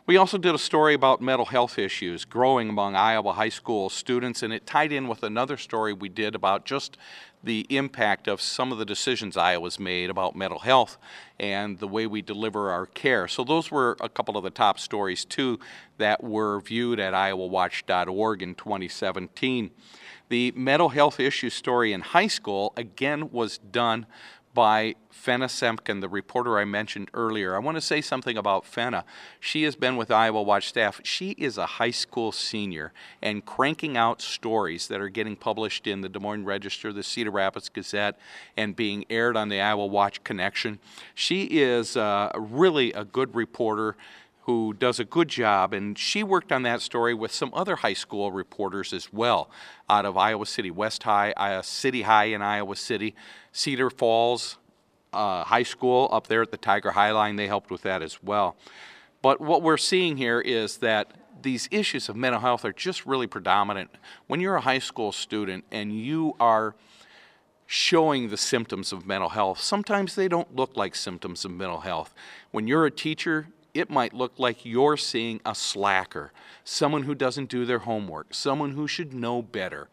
We 0.05 0.17
also 0.17 0.37
did 0.37 0.53
a 0.53 0.59
story 0.59 0.93
about 0.93 1.21
mental 1.21 1.45
health 1.45 1.79
issues 1.79 2.25
growing 2.25 2.67
among 2.67 2.93
Iowa 2.93 3.31
high 3.31 3.47
school 3.47 3.89
students, 3.89 4.43
and 4.43 4.51
it 4.51 4.65
tied 4.65 4.91
in 4.91 5.07
with 5.07 5.23
another 5.23 5.55
story 5.55 5.93
we 5.93 6.09
did 6.09 6.35
about 6.35 6.65
just 6.65 6.97
the 7.41 7.65
impact 7.69 8.27
of 8.27 8.41
some 8.41 8.73
of 8.73 8.77
the 8.77 8.83
decisions 8.85 9.37
Iowa's 9.37 9.79
made 9.79 10.09
about 10.09 10.35
mental 10.35 10.59
health 10.59 10.97
and 11.39 11.79
the 11.79 11.87
way 11.87 12.05
we 12.05 12.21
deliver 12.21 12.69
our 12.69 12.85
care. 12.85 13.29
So, 13.29 13.45
those 13.45 13.71
were 13.71 13.95
a 14.01 14.09
couple 14.09 14.35
of 14.35 14.43
the 14.43 14.49
top 14.49 14.77
stories, 14.77 15.23
too, 15.23 15.57
that 15.99 16.21
were 16.21 16.59
viewed 16.59 16.99
at 16.99 17.13
iowawatch.org 17.13 18.41
in 18.41 18.55
2017. 18.55 19.71
The 20.27 20.51
mental 20.51 20.89
health 20.89 21.21
issue 21.21 21.49
story 21.49 21.93
in 21.93 22.01
high 22.01 22.27
school, 22.27 22.73
again, 22.75 23.31
was 23.31 23.57
done 23.57 24.05
by 24.53 24.95
Fenna 25.09 25.45
Semken, 25.45 26.01
the 26.01 26.09
reporter 26.09 26.59
I 26.59 26.65
mentioned 26.65 27.09
earlier. 27.13 27.55
I 27.55 27.59
want 27.59 27.75
to 27.75 27.81
say 27.81 28.01
something 28.01 28.37
about 28.37 28.65
Fenna. 28.65 29.05
She 29.39 29.63
has 29.63 29.75
been 29.75 29.95
with 29.95 30.11
Iowa 30.11 30.41
Watch 30.41 30.67
staff. 30.67 31.01
She 31.03 31.31
is 31.31 31.57
a 31.57 31.65
high 31.65 31.91
school 31.91 32.31
senior 32.31 32.93
and 33.21 33.45
cranking 33.45 33.97
out 33.97 34.21
stories 34.21 34.87
that 34.87 35.01
are 35.01 35.09
getting 35.09 35.35
published 35.35 35.87
in 35.87 36.01
the 36.01 36.09
Des 36.09 36.19
Moines 36.19 36.45
Register, 36.45 36.91
the 36.91 37.03
Cedar 37.03 37.31
Rapids 37.31 37.69
Gazette, 37.69 38.17
and 38.57 38.75
being 38.75 39.05
aired 39.09 39.37
on 39.37 39.49
the 39.49 39.59
Iowa 39.59 39.85
Watch 39.85 40.23
Connection. 40.23 40.79
She 41.15 41.43
is 41.45 41.97
uh, 41.97 42.31
really 42.35 42.93
a 42.93 43.05
good 43.05 43.33
reporter 43.35 43.95
who 44.45 44.73
does 44.73 44.99
a 44.99 45.05
good 45.05 45.29
job, 45.29 45.73
and 45.73 45.97
she 45.97 46.21
worked 46.21 46.51
on 46.51 46.63
that 46.63 46.81
story 46.81 47.13
with 47.13 47.31
some 47.31 47.49
other 47.53 47.77
high 47.77 47.93
school 47.93 48.31
reporters 48.31 48.91
as 48.91 49.11
well 49.13 49.49
out 49.89 50.05
of 50.05 50.17
Iowa 50.17 50.45
City 50.45 50.69
West 50.69 51.03
High, 51.03 51.31
uh, 51.37 51.61
City 51.61 52.01
High 52.01 52.25
in 52.25 52.41
Iowa 52.41 52.75
City, 52.75 53.15
Cedar 53.53 53.89
Falls 53.89 54.57
uh, 55.13 55.45
High 55.45 55.63
School 55.63 56.09
up 56.11 56.27
there 56.27 56.41
at 56.41 56.51
the 56.51 56.57
Tiger 56.57 56.91
Hi-Line. 56.91 57.37
They 57.37 57.47
helped 57.47 57.71
with 57.71 57.83
that 57.83 58.01
as 58.01 58.21
well. 58.21 58.57
But 59.21 59.39
what 59.39 59.61
we're 59.61 59.77
seeing 59.77 60.17
here 60.17 60.41
is 60.41 60.77
that 60.77 61.13
these 61.41 61.69
issues 61.71 62.09
of 62.09 62.15
mental 62.17 62.41
health 62.41 62.65
are 62.65 62.73
just 62.73 63.05
really 63.05 63.27
predominant. 63.27 63.91
When 64.27 64.41
you're 64.41 64.55
a 64.55 64.61
high 64.61 64.79
school 64.79 65.13
student 65.13 65.63
and 65.71 65.97
you 65.97 66.35
are 66.39 66.75
showing 67.65 68.29
the 68.29 68.37
symptoms 68.37 68.91
of 68.91 69.05
mental 69.05 69.29
health, 69.29 69.61
sometimes 69.61 70.15
they 70.15 70.27
don't 70.27 70.53
look 70.53 70.75
like 70.75 70.95
symptoms 70.95 71.45
of 71.45 71.51
mental 71.51 71.79
health. 71.81 72.13
When 72.51 72.67
you're 72.67 72.85
a 72.85 72.91
teacher, 72.91 73.47
it 73.73 73.89
might 73.89 74.13
look 74.13 74.33
like 74.37 74.65
you're 74.65 74.97
seeing 74.97 75.41
a 75.45 75.55
slacker, 75.55 76.31
someone 76.63 77.03
who 77.03 77.15
doesn't 77.15 77.49
do 77.49 77.65
their 77.65 77.79
homework, 77.79 78.33
someone 78.33 78.71
who 78.71 78.87
should 78.87 79.13
know 79.13 79.41
better. 79.41 79.89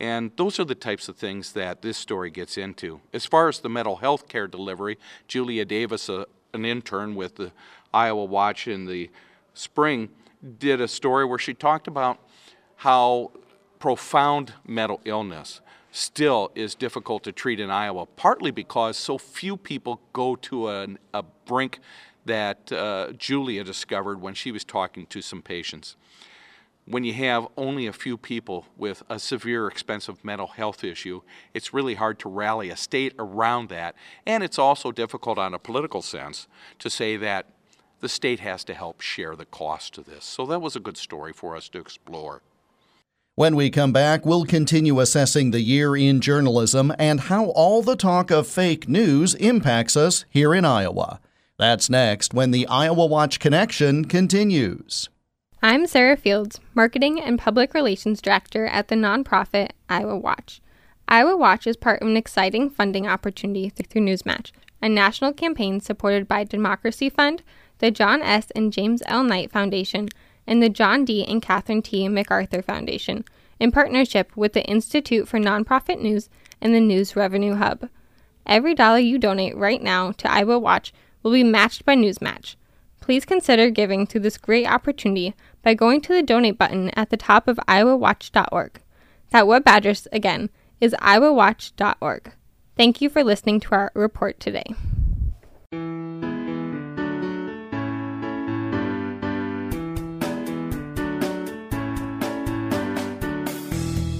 And 0.00 0.32
those 0.36 0.58
are 0.58 0.64
the 0.64 0.74
types 0.74 1.08
of 1.08 1.16
things 1.16 1.52
that 1.52 1.82
this 1.82 1.96
story 1.96 2.30
gets 2.30 2.58
into. 2.58 3.00
As 3.12 3.24
far 3.24 3.48
as 3.48 3.60
the 3.60 3.68
mental 3.68 3.96
health 3.96 4.26
care 4.26 4.48
delivery, 4.48 4.98
Julia 5.28 5.64
Davis, 5.64 6.08
a, 6.08 6.26
an 6.52 6.64
intern 6.64 7.14
with 7.14 7.36
the 7.36 7.52
Iowa 7.94 8.24
Watch 8.24 8.66
in 8.66 8.86
the 8.86 9.10
spring, 9.54 10.08
did 10.58 10.80
a 10.80 10.88
story 10.88 11.24
where 11.24 11.38
she 11.38 11.54
talked 11.54 11.86
about 11.86 12.18
how 12.76 13.30
profound 13.78 14.54
mental 14.66 15.00
illness 15.04 15.60
still 15.92 16.50
is 16.54 16.74
difficult 16.74 17.22
to 17.22 17.30
treat 17.30 17.60
in 17.60 17.70
Iowa, 17.70 18.06
partly 18.06 18.50
because 18.50 18.96
so 18.96 19.18
few 19.18 19.56
people 19.56 20.00
go 20.12 20.34
to 20.36 20.68
a 20.68 21.22
brink 21.44 21.78
that 22.24 22.72
uh, 22.72 23.12
Julia 23.12 23.64
discovered 23.64 24.20
when 24.20 24.34
she 24.34 24.52
was 24.52 24.64
talking 24.64 25.06
to 25.06 25.22
some 25.22 25.42
patients. 25.42 25.96
When 26.84 27.04
you 27.04 27.12
have 27.14 27.46
only 27.56 27.86
a 27.86 27.92
few 27.92 28.16
people 28.16 28.66
with 28.76 29.04
a 29.08 29.18
severe, 29.18 29.68
expensive 29.68 30.24
mental 30.24 30.48
health 30.48 30.82
issue, 30.82 31.22
it's 31.54 31.72
really 31.72 31.94
hard 31.94 32.18
to 32.20 32.28
rally 32.28 32.70
a 32.70 32.76
state 32.76 33.14
around 33.18 33.68
that. 33.68 33.94
And 34.26 34.42
it's 34.42 34.58
also 34.58 34.90
difficult 34.90 35.38
on 35.38 35.54
a 35.54 35.58
political 35.60 36.02
sense 36.02 36.48
to 36.80 36.90
say 36.90 37.16
that 37.18 37.46
the 38.00 38.08
state 38.08 38.40
has 38.40 38.64
to 38.64 38.74
help 38.74 39.00
share 39.00 39.36
the 39.36 39.44
cost 39.44 39.96
of 39.96 40.06
this. 40.06 40.24
So 40.24 40.44
that 40.46 40.60
was 40.60 40.74
a 40.74 40.80
good 40.80 40.96
story 40.96 41.32
for 41.32 41.56
us 41.56 41.68
to 41.68 41.78
explore. 41.78 42.42
When 43.34 43.56
we 43.56 43.70
come 43.70 43.92
back, 43.92 44.26
we'll 44.26 44.44
continue 44.44 45.00
assessing 45.00 45.52
the 45.52 45.62
year 45.62 45.96
in 45.96 46.20
journalism 46.20 46.92
and 46.98 47.20
how 47.20 47.46
all 47.46 47.80
the 47.80 47.96
talk 47.96 48.30
of 48.30 48.46
fake 48.46 48.88
news 48.88 49.34
impacts 49.36 49.96
us 49.96 50.26
here 50.28 50.52
in 50.52 50.64
Iowa. 50.64 51.20
That's 51.58 51.90
next 51.90 52.32
when 52.32 52.50
the 52.50 52.66
Iowa 52.66 53.04
Watch 53.06 53.38
Connection 53.38 54.06
continues. 54.06 55.10
I'm 55.62 55.86
Sarah 55.86 56.16
Fields, 56.16 56.58
Marketing 56.74 57.20
and 57.20 57.38
Public 57.38 57.74
Relations 57.74 58.22
Director 58.22 58.66
at 58.66 58.88
the 58.88 58.94
nonprofit 58.94 59.70
Iowa 59.88 60.16
Watch. 60.16 60.62
Iowa 61.06 61.36
Watch 61.36 61.66
is 61.66 61.76
part 61.76 62.00
of 62.00 62.08
an 62.08 62.16
exciting 62.16 62.70
funding 62.70 63.06
opportunity 63.06 63.68
through 63.68 64.00
Newsmatch, 64.00 64.50
a 64.80 64.88
national 64.88 65.34
campaign 65.34 65.80
supported 65.80 66.26
by 66.26 66.42
Democracy 66.42 67.10
Fund, 67.10 67.42
the 67.78 67.90
John 67.90 68.22
S. 68.22 68.50
and 68.56 68.72
James 68.72 69.02
L. 69.04 69.22
Knight 69.22 69.52
Foundation, 69.52 70.08
and 70.46 70.62
the 70.62 70.70
John 70.70 71.04
D. 71.04 71.22
and 71.24 71.42
Catherine 71.42 71.82
T. 71.82 72.08
MacArthur 72.08 72.62
Foundation, 72.62 73.26
in 73.60 73.70
partnership 73.70 74.34
with 74.34 74.54
the 74.54 74.64
Institute 74.64 75.28
for 75.28 75.38
Nonprofit 75.38 76.00
News 76.00 76.30
and 76.62 76.74
the 76.74 76.80
News 76.80 77.14
Revenue 77.14 77.56
Hub. 77.56 77.90
Every 78.46 78.74
dollar 78.74 78.98
you 78.98 79.18
donate 79.18 79.56
right 79.56 79.82
now 79.82 80.12
to 80.12 80.32
Iowa 80.32 80.58
Watch 80.58 80.92
will 81.22 81.32
be 81.32 81.44
matched 81.44 81.84
by 81.84 81.94
Newsmatch. 81.96 82.56
Please 83.00 83.24
consider 83.24 83.68
giving 83.70 84.06
to 84.06 84.20
this 84.20 84.38
great 84.38 84.66
opportunity 84.66 85.34
by 85.62 85.74
going 85.74 86.00
to 86.02 86.14
the 86.14 86.22
donate 86.22 86.58
button 86.58 86.90
at 86.90 87.10
the 87.10 87.16
top 87.16 87.48
of 87.48 87.58
iowawatch.org. 87.68 88.80
That 89.30 89.46
web 89.46 89.66
address 89.66 90.06
again 90.12 90.50
is 90.80 90.94
iowawatch.org. 91.00 92.32
Thank 92.76 93.00
you 93.00 93.10
for 93.10 93.24
listening 93.24 93.60
to 93.60 93.72
our 93.72 93.92
report 93.94 94.40
today. 94.40 94.64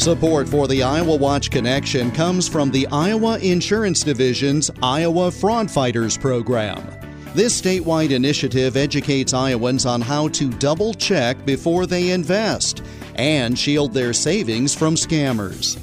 Support 0.03 0.49
for 0.49 0.67
the 0.67 0.83
Iowa 0.83 1.15
Watch 1.15 1.49
Connection 1.49 2.11
comes 2.11 2.49
from 2.49 2.73
the 2.73 2.89
Iowa 2.89 3.39
Insurance 3.39 4.03
Division's 4.03 4.69
Iowa 4.83 5.31
Fraud 5.31 5.71
Fighters 5.71 6.19
program. 6.19 6.85
This 7.37 7.63
statewide 7.63 8.11
initiative 8.11 8.77
educates 8.77 9.33
Iowans 9.33 9.87
on 9.87 10.01
how 10.01 10.27
to 10.31 10.51
double 10.55 10.93
check 10.93 11.47
before 11.47 11.87
they 11.87 12.11
invest 12.11 12.83
and 13.15 13.57
shield 13.57 13.95
their 13.95 14.13
savings 14.13 14.75
from 14.75 14.97
scammers. 14.97 15.77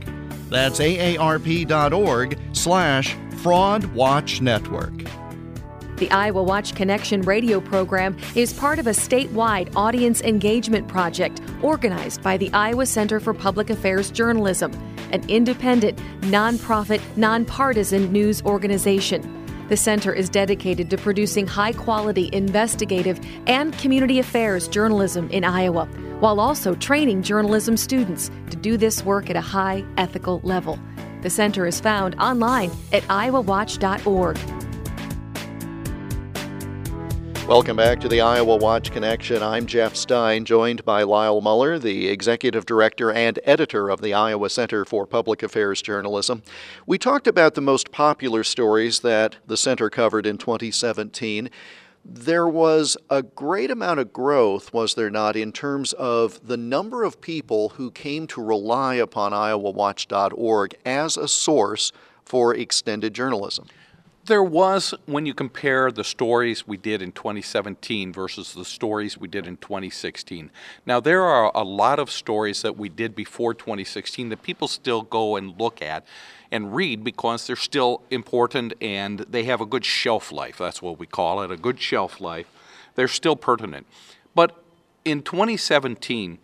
That's 0.49 0.79
aarp.org 0.79 2.39
slash 2.53 3.15
fraud 3.37 3.85
watch 3.85 4.41
network. 4.41 4.93
The 5.97 6.09
Iowa 6.11 6.41
Watch 6.41 6.75
Connection 6.75 7.23
radio 7.23 7.59
program 7.59 8.15
is 8.33 8.53
part 8.53 8.79
of 8.79 8.87
a 8.87 8.91
statewide 8.91 9.69
audience 9.75 10.21
engagement 10.21 10.87
project 10.87 11.41
organized 11.61 12.23
by 12.23 12.37
the 12.37 12.49
Iowa 12.53 12.85
Center 12.85 13.19
for 13.19 13.33
Public 13.33 13.69
Affairs 13.69 14.09
Journalism, 14.09 14.71
an 15.11 15.29
independent, 15.29 15.97
nonprofit, 16.21 17.01
nonpartisan 17.17 18.13
news 18.13 18.41
organization. 18.43 19.38
The 19.69 19.77
center 19.77 20.11
is 20.11 20.29
dedicated 20.29 20.89
to 20.89 20.97
producing 20.97 21.45
high 21.45 21.73
quality 21.73 22.29
investigative 22.33 23.19
and 23.45 23.77
community 23.77 24.17
affairs 24.17 24.67
journalism 24.67 25.29
in 25.29 25.43
Iowa, 25.43 25.85
while 26.19 26.39
also 26.39 26.73
training 26.73 27.21
journalism 27.21 27.77
students 27.77 28.31
to 28.49 28.57
do 28.57 28.77
this 28.77 29.05
work 29.05 29.29
at 29.29 29.35
a 29.35 29.41
high 29.41 29.85
ethical 29.97 30.41
level. 30.43 30.79
The 31.21 31.29
center 31.29 31.67
is 31.67 31.79
found 31.79 32.15
online 32.19 32.71
at 32.91 33.03
iowawatch.org. 33.03 34.68
Welcome 37.49 37.77
back 37.77 37.99
to 38.01 38.07
the 38.07 38.21
Iowa 38.21 38.57
Watch 38.57 38.91
Connection. 38.91 39.41
I'm 39.41 39.65
Jeff 39.65 39.95
Stein, 39.95 40.45
joined 40.45 40.85
by 40.85 41.01
Lyle 41.01 41.41
Muller, 41.41 41.79
the 41.79 42.07
Executive 42.07 42.63
Director 42.63 43.11
and 43.11 43.39
Editor 43.43 43.89
of 43.89 44.01
the 44.01 44.13
Iowa 44.13 44.51
Center 44.51 44.85
for 44.85 45.07
Public 45.07 45.41
Affairs 45.41 45.81
Journalism. 45.81 46.43
We 46.85 46.99
talked 46.99 47.25
about 47.25 47.55
the 47.55 47.61
most 47.61 47.91
popular 47.91 48.43
stories 48.43 48.99
that 48.99 49.37
the 49.47 49.57
center 49.57 49.89
covered 49.89 50.27
in 50.27 50.37
2017. 50.37 51.49
There 52.05 52.47
was 52.47 52.97
a 53.09 53.23
great 53.23 53.71
amount 53.71 53.99
of 53.99 54.13
growth, 54.13 54.71
was 54.71 54.93
there 54.93 55.09
not, 55.09 55.35
in 55.35 55.51
terms 55.51 55.93
of 55.93 56.47
the 56.47 56.55
number 56.55 57.03
of 57.03 57.19
people 57.19 57.69
who 57.69 57.89
came 57.89 58.27
to 58.27 58.43
rely 58.43 58.93
upon 58.93 59.31
iowawatch.org 59.31 60.75
as 60.85 61.17
a 61.17 61.27
source 61.27 61.91
for 62.23 62.53
extended 62.53 63.15
journalism? 63.15 63.65
There 64.29 64.43
was, 64.43 64.93
when 65.07 65.25
you 65.25 65.33
compare 65.33 65.91
the 65.91 66.03
stories 66.03 66.67
we 66.67 66.77
did 66.77 67.01
in 67.01 67.11
2017 67.13 68.13
versus 68.13 68.53
the 68.53 68.63
stories 68.63 69.17
we 69.17 69.27
did 69.27 69.47
in 69.47 69.57
2016. 69.57 70.51
Now, 70.85 70.99
there 70.99 71.23
are 71.23 71.51
a 71.55 71.63
lot 71.63 71.97
of 71.97 72.11
stories 72.11 72.61
that 72.61 72.77
we 72.77 72.89
did 72.89 73.15
before 73.15 73.55
2016 73.55 74.29
that 74.29 74.43
people 74.43 74.67
still 74.67 75.01
go 75.01 75.35
and 75.35 75.59
look 75.59 75.81
at 75.81 76.05
and 76.51 76.75
read 76.75 77.03
because 77.03 77.47
they're 77.47 77.55
still 77.55 78.03
important 78.11 78.75
and 78.79 79.21
they 79.21 79.45
have 79.45 79.61
a 79.61 79.65
good 79.65 79.83
shelf 79.83 80.31
life. 80.31 80.59
That's 80.59 80.79
what 80.79 80.99
we 80.99 81.07
call 81.07 81.41
it 81.41 81.49
a 81.49 81.57
good 81.57 81.81
shelf 81.81 82.21
life. 82.21 82.45
They're 82.93 83.07
still 83.07 83.35
pertinent. 83.35 83.87
But 84.35 84.63
in 85.05 85.23
2017, 85.23 86.37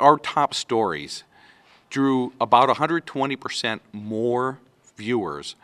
our 0.00 0.16
top 0.16 0.54
stories 0.54 1.24
drew 1.90 2.32
about 2.40 2.70
120% 2.70 3.80
more 3.92 4.60
viewers 4.96 5.56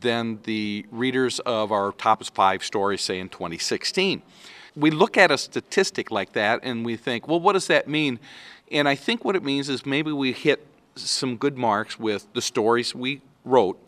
than 0.00 0.40
the 0.44 0.86
readers 0.90 1.38
of 1.40 1.72
our 1.72 1.92
top 1.92 2.24
five 2.24 2.64
stories, 2.64 3.00
say, 3.00 3.18
in 3.18 3.28
2016. 3.28 4.22
We 4.74 4.90
look 4.90 5.18
at 5.18 5.30
a 5.30 5.38
statistic 5.38 6.10
like 6.10 6.32
that 6.32 6.60
and 6.62 6.84
we 6.84 6.96
think, 6.96 7.28
well, 7.28 7.40
what 7.40 7.52
does 7.52 7.66
that 7.66 7.88
mean? 7.88 8.18
And 8.70 8.88
I 8.88 8.94
think 8.94 9.24
what 9.24 9.36
it 9.36 9.42
means 9.42 9.68
is 9.68 9.84
maybe 9.84 10.12
we 10.12 10.32
hit 10.32 10.66
some 10.94 11.36
good 11.36 11.58
marks 11.58 11.98
with 11.98 12.32
the 12.32 12.40
stories 12.40 12.94
we 12.94 13.20
wrote. 13.44 13.78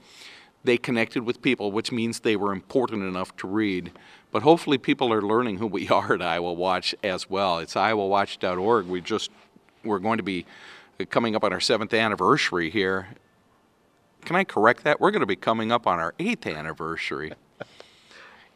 They 0.63 0.77
connected 0.77 1.25
with 1.25 1.43
people, 1.43 1.73
which 1.73 1.93
means 1.93 2.21
they 2.21 2.37
were 2.37 2.53
important 2.53 3.03
enough 3.03 3.35
to 3.39 3.47
read. 3.47 3.93
But 4.31 4.43
hopefully, 4.43 4.79
people 4.79 5.13
are 5.13 5.23
learning 5.23 5.59
who 5.59 5.67
we 5.67 5.89
are 5.91 6.15
at 6.15 6.23
Iowa 6.23 6.53
Watch 6.53 6.95
as 7.03 7.29
well. 7.31 7.59
It's 7.59 7.75
iowawatch.org. 7.75 8.87
We 8.87 9.01
just 9.01 9.31
we're 9.85 9.99
going 9.99 10.17
to 10.17 10.23
be 10.23 10.47
coming 11.11 11.37
up 11.37 11.45
on 11.45 11.53
our 11.53 11.61
seventh 11.61 11.93
anniversary 11.93 12.71
here 12.71 13.09
can 14.25 14.37
I 14.37 14.45
correct 14.45 14.85
that? 14.85 15.01
We're 15.01 15.11
going 15.11 15.21
to 15.21 15.27
be 15.27 15.37
coming 15.37 15.71
up 15.71 15.87
on 15.87 15.99
our 16.01 16.15
eighth 16.19 16.47
anniversary 16.47 17.33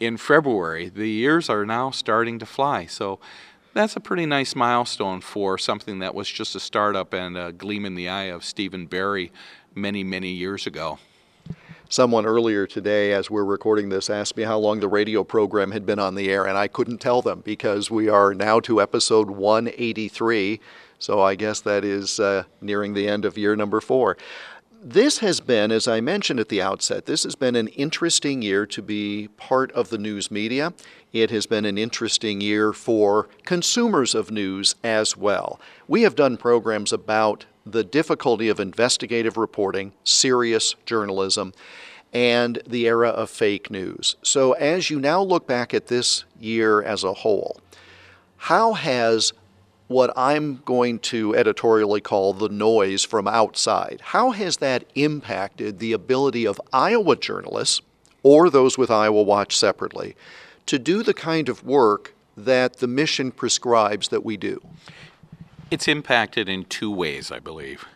in 0.00 0.16
February. 0.16 0.88
The 0.88 1.08
years 1.08 1.48
are 1.48 1.66
now 1.66 1.90
starting 1.90 2.38
to 2.38 2.46
fly. 2.46 2.86
So 2.86 3.18
that's 3.74 3.94
a 3.94 4.00
pretty 4.00 4.26
nice 4.26 4.56
milestone 4.56 5.20
for 5.20 5.58
something 5.58 5.98
that 6.00 6.14
was 6.14 6.28
just 6.28 6.56
a 6.56 6.60
startup 6.60 7.12
and 7.12 7.36
a 7.36 7.52
gleam 7.52 7.84
in 7.84 7.94
the 7.94 8.08
eye 8.08 8.24
of 8.24 8.44
Stephen 8.44 8.86
Berry 8.86 9.30
many, 9.74 10.02
many 10.02 10.30
years 10.30 10.66
ago. 10.66 10.98
Someone 11.90 12.26
earlier 12.26 12.66
today, 12.66 13.12
as 13.12 13.30
we're 13.30 13.44
recording 13.44 13.88
this, 13.88 14.10
asked 14.10 14.36
me 14.36 14.42
how 14.42 14.58
long 14.58 14.80
the 14.80 14.88
radio 14.88 15.24
program 15.24 15.70
had 15.70 15.86
been 15.86 15.98
on 15.98 16.16
the 16.16 16.28
air, 16.28 16.46
and 16.46 16.58
I 16.58 16.68
couldn't 16.68 16.98
tell 16.98 17.22
them 17.22 17.40
because 17.40 17.90
we 17.90 18.10
are 18.10 18.34
now 18.34 18.60
to 18.60 18.82
episode 18.82 19.30
183. 19.30 20.60
So 20.98 21.22
I 21.22 21.34
guess 21.34 21.60
that 21.60 21.84
is 21.84 22.20
uh, 22.20 22.44
nearing 22.60 22.92
the 22.92 23.08
end 23.08 23.24
of 23.24 23.38
year 23.38 23.56
number 23.56 23.80
four 23.80 24.18
this 24.82 25.18
has 25.18 25.40
been, 25.40 25.72
as 25.72 25.88
I 25.88 26.00
mentioned 26.00 26.40
at 26.40 26.48
the 26.48 26.62
outset, 26.62 27.06
this 27.06 27.24
has 27.24 27.34
been 27.34 27.56
an 27.56 27.68
interesting 27.68 28.42
year 28.42 28.66
to 28.66 28.82
be 28.82 29.28
part 29.36 29.72
of 29.72 29.90
the 29.90 29.98
news 29.98 30.30
media. 30.30 30.72
It 31.12 31.30
has 31.30 31.46
been 31.46 31.64
an 31.64 31.78
interesting 31.78 32.40
year 32.40 32.72
for 32.72 33.28
consumers 33.44 34.14
of 34.14 34.30
news 34.30 34.74
as 34.84 35.16
well. 35.16 35.60
We 35.88 36.02
have 36.02 36.14
done 36.14 36.36
programs 36.36 36.92
about 36.92 37.46
the 37.66 37.84
difficulty 37.84 38.48
of 38.48 38.60
investigative 38.60 39.36
reporting, 39.36 39.92
serious 40.04 40.74
journalism, 40.86 41.52
and 42.12 42.62
the 42.66 42.86
era 42.86 43.08
of 43.08 43.30
fake 43.30 43.70
news. 43.70 44.16
So, 44.22 44.52
as 44.52 44.90
you 44.90 44.98
now 44.98 45.20
look 45.22 45.46
back 45.46 45.74
at 45.74 45.88
this 45.88 46.24
year 46.40 46.82
as 46.82 47.04
a 47.04 47.12
whole, 47.12 47.60
how 48.36 48.72
has 48.74 49.32
what 49.88 50.12
I'm 50.16 50.62
going 50.64 50.98
to 51.00 51.34
editorially 51.34 52.00
call 52.00 52.34
the 52.34 52.50
noise 52.50 53.04
from 53.04 53.26
outside. 53.26 54.00
How 54.04 54.30
has 54.30 54.58
that 54.58 54.84
impacted 54.94 55.78
the 55.78 55.92
ability 55.92 56.46
of 56.46 56.60
Iowa 56.72 57.16
journalists, 57.16 57.80
or 58.22 58.50
those 58.50 58.76
with 58.78 58.90
Iowa 58.90 59.22
Watch 59.22 59.56
separately, 59.56 60.14
to 60.66 60.78
do 60.78 61.02
the 61.02 61.14
kind 61.14 61.48
of 61.48 61.64
work 61.64 62.14
that 62.36 62.76
the 62.76 62.86
mission 62.86 63.32
prescribes 63.32 64.08
that 64.08 64.24
we 64.24 64.36
do? 64.36 64.60
It's 65.70 65.88
impacted 65.88 66.48
in 66.48 66.64
two 66.66 66.90
ways, 66.90 67.32
I 67.32 67.38
believe. 67.38 67.86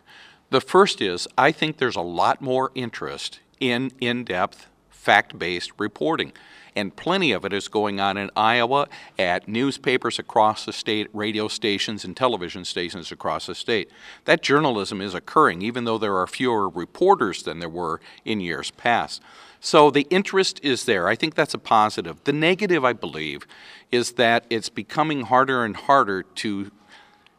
The 0.49 0.61
first 0.61 1.01
is 1.01 1.27
I 1.37 1.51
think 1.51 1.77
there's 1.77 1.95
a 1.95 2.01
lot 2.01 2.41
more 2.41 2.71
interest 2.75 3.39
in 3.59 3.91
in 3.99 4.23
depth, 4.23 4.67
fact 4.89 5.37
based 5.37 5.71
reporting 5.77 6.33
and 6.75 6.95
plenty 6.95 7.31
of 7.31 7.45
it 7.45 7.53
is 7.53 7.67
going 7.67 7.99
on 7.99 8.17
in 8.17 8.29
Iowa 8.35 8.87
at 9.17 9.47
newspapers 9.47 10.19
across 10.19 10.65
the 10.65 10.73
state, 10.73 11.07
radio 11.13 11.47
stations, 11.47 12.03
and 12.03 12.15
television 12.15 12.65
stations 12.65 13.11
across 13.11 13.47
the 13.47 13.55
state. 13.55 13.89
That 14.25 14.41
journalism 14.41 15.01
is 15.01 15.13
occurring, 15.13 15.61
even 15.61 15.85
though 15.85 15.97
there 15.97 16.17
are 16.17 16.27
fewer 16.27 16.69
reporters 16.69 17.43
than 17.43 17.59
there 17.59 17.69
were 17.69 18.01
in 18.25 18.39
years 18.39 18.71
past. 18.71 19.21
So 19.59 19.89
the 19.89 20.07
interest 20.09 20.59
is 20.61 20.85
there. 20.85 21.07
I 21.07 21.15
think 21.15 21.35
that's 21.35 21.53
a 21.53 21.57
positive. 21.57 22.21
The 22.25 22.33
negative, 22.33 22.83
I 22.83 22.93
believe, 22.93 23.47
is 23.91 24.13
that 24.13 24.45
it's 24.49 24.69
becoming 24.69 25.21
harder 25.21 25.63
and 25.63 25.75
harder 25.75 26.23
to 26.23 26.71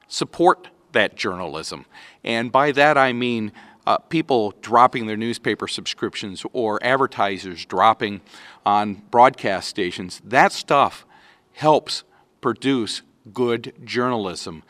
support 0.09 0.68
that 0.92 1.16
journalism. 1.16 1.85
And 2.23 2.51
by 2.51 2.73
that 2.73 2.97
I 2.97 3.12
mean 3.12 3.53
uh, 3.87 3.99
people 3.99 4.55
dropping 4.61 5.07
their 5.07 5.16
newspaper 5.16 5.68
subscriptions 5.68 6.44
or 6.53 6.83
advertisers 6.83 7.64
dropping 7.64 8.20
on 8.64 9.03
broadcast 9.11 9.68
stations, 9.68 10.20
that 10.25 10.53
stuff 10.53 11.05
helps 11.53 12.05
produce 12.40 13.03
good 13.33 13.73
journalism. 13.85 14.62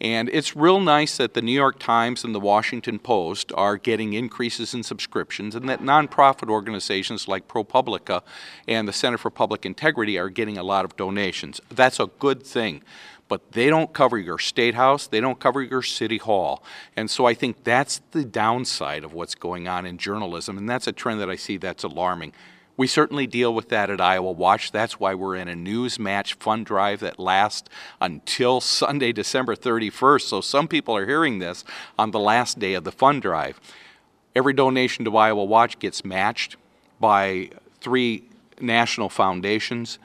And 0.00 0.30
it's 0.30 0.56
real 0.56 0.80
nice 0.80 1.18
that 1.18 1.34
the 1.34 1.42
New 1.42 1.52
York 1.52 1.78
Times 1.78 2.24
and 2.24 2.34
the 2.34 2.40
Washington 2.40 2.98
Post 2.98 3.52
are 3.54 3.76
getting 3.76 4.14
increases 4.14 4.72
in 4.72 4.82
subscriptions, 4.82 5.54
and 5.54 5.68
that 5.68 5.80
nonprofit 5.80 6.48
organizations 6.48 7.28
like 7.28 7.48
ProPublica 7.48 8.22
and 8.66 8.88
the 8.88 8.94
Center 8.94 9.18
for 9.18 9.30
Public 9.30 9.66
Integrity 9.66 10.18
are 10.18 10.30
getting 10.30 10.56
a 10.56 10.62
lot 10.62 10.86
of 10.86 10.96
donations. 10.96 11.60
That's 11.68 12.00
a 12.00 12.06
good 12.18 12.42
thing 12.42 12.82
but 13.30 13.52
they 13.52 13.70
don't 13.70 13.92
cover 13.92 14.18
your 14.18 14.38
state 14.38 14.74
house, 14.74 15.06
they 15.06 15.20
don't 15.20 15.38
cover 15.38 15.62
your 15.62 15.82
city 15.82 16.18
hall. 16.18 16.64
And 16.96 17.08
so 17.08 17.26
I 17.26 17.32
think 17.32 17.62
that's 17.62 18.02
the 18.10 18.24
downside 18.24 19.04
of 19.04 19.14
what's 19.14 19.36
going 19.36 19.68
on 19.68 19.86
in 19.86 19.98
journalism, 19.98 20.58
and 20.58 20.68
that's 20.68 20.88
a 20.88 20.92
trend 20.92 21.20
that 21.20 21.30
I 21.30 21.36
see 21.36 21.56
that's 21.56 21.84
alarming. 21.84 22.32
We 22.76 22.88
certainly 22.88 23.28
deal 23.28 23.54
with 23.54 23.68
that 23.68 23.88
at 23.88 24.00
Iowa 24.00 24.32
Watch. 24.32 24.72
That's 24.72 24.98
why 24.98 25.14
we're 25.14 25.36
in 25.36 25.46
a 25.46 25.54
news 25.54 25.96
match 25.96 26.34
fund 26.34 26.66
drive 26.66 26.98
that 27.00 27.20
lasts 27.20 27.68
until 28.00 28.60
Sunday, 28.60 29.12
December 29.12 29.54
31st. 29.54 30.22
So 30.22 30.40
some 30.40 30.66
people 30.66 30.96
are 30.96 31.06
hearing 31.06 31.38
this 31.38 31.64
on 31.96 32.10
the 32.10 32.18
last 32.18 32.58
day 32.58 32.74
of 32.74 32.82
the 32.82 32.90
fund 32.90 33.22
drive. 33.22 33.60
Every 34.34 34.54
donation 34.54 35.04
to 35.04 35.16
Iowa 35.16 35.44
Watch 35.44 35.78
gets 35.78 36.04
matched 36.04 36.56
by 36.98 37.50
three 37.80 38.24
national 38.60 39.08
foundations. 39.08 40.00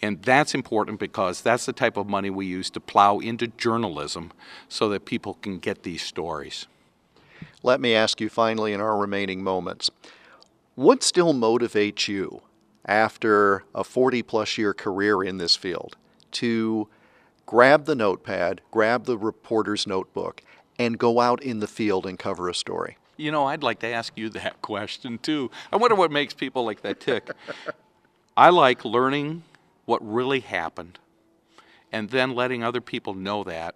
And 0.00 0.22
that's 0.22 0.54
important 0.54 1.00
because 1.00 1.40
that's 1.40 1.66
the 1.66 1.72
type 1.72 1.96
of 1.96 2.06
money 2.06 2.30
we 2.30 2.46
use 2.46 2.70
to 2.70 2.80
plow 2.80 3.18
into 3.18 3.48
journalism 3.48 4.32
so 4.68 4.88
that 4.90 5.04
people 5.04 5.34
can 5.34 5.58
get 5.58 5.82
these 5.82 6.02
stories. 6.02 6.66
Let 7.62 7.80
me 7.80 7.94
ask 7.94 8.20
you 8.20 8.28
finally 8.28 8.72
in 8.72 8.80
our 8.80 8.96
remaining 8.96 9.42
moments 9.42 9.90
what 10.76 11.02
still 11.02 11.34
motivates 11.34 12.06
you 12.06 12.42
after 12.86 13.64
a 13.74 13.82
40 13.82 14.22
plus 14.22 14.56
year 14.56 14.72
career 14.72 15.24
in 15.24 15.38
this 15.38 15.56
field 15.56 15.96
to 16.30 16.86
grab 17.46 17.86
the 17.86 17.96
notepad, 17.96 18.60
grab 18.70 19.04
the 19.04 19.18
reporter's 19.18 19.88
notebook, 19.88 20.42
and 20.78 20.96
go 20.96 21.18
out 21.18 21.42
in 21.42 21.58
the 21.58 21.66
field 21.66 22.06
and 22.06 22.16
cover 22.16 22.48
a 22.48 22.54
story? 22.54 22.96
You 23.16 23.32
know, 23.32 23.46
I'd 23.46 23.64
like 23.64 23.80
to 23.80 23.88
ask 23.88 24.12
you 24.16 24.28
that 24.30 24.62
question 24.62 25.18
too. 25.18 25.50
I 25.72 25.76
wonder 25.76 25.96
what 25.96 26.12
makes 26.12 26.32
people 26.32 26.64
like 26.64 26.82
that 26.82 27.00
tick. 27.00 27.28
I 28.36 28.50
like 28.50 28.84
learning 28.84 29.42
what 29.88 30.06
really 30.06 30.40
happened 30.40 30.98
and 31.92 32.10
then 32.10 32.34
letting 32.34 32.62
other 32.62 32.82
people 32.82 33.14
know 33.14 33.44
that 33.44 33.74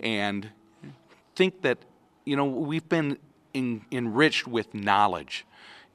and 0.00 0.50
think 1.36 1.62
that 1.62 1.78
you 2.26 2.36
know 2.36 2.44
we've 2.44 2.88
been 2.88 3.18
in, 3.54 3.82
enriched 3.90 4.46
with 4.46 4.74
knowledge 4.74 5.46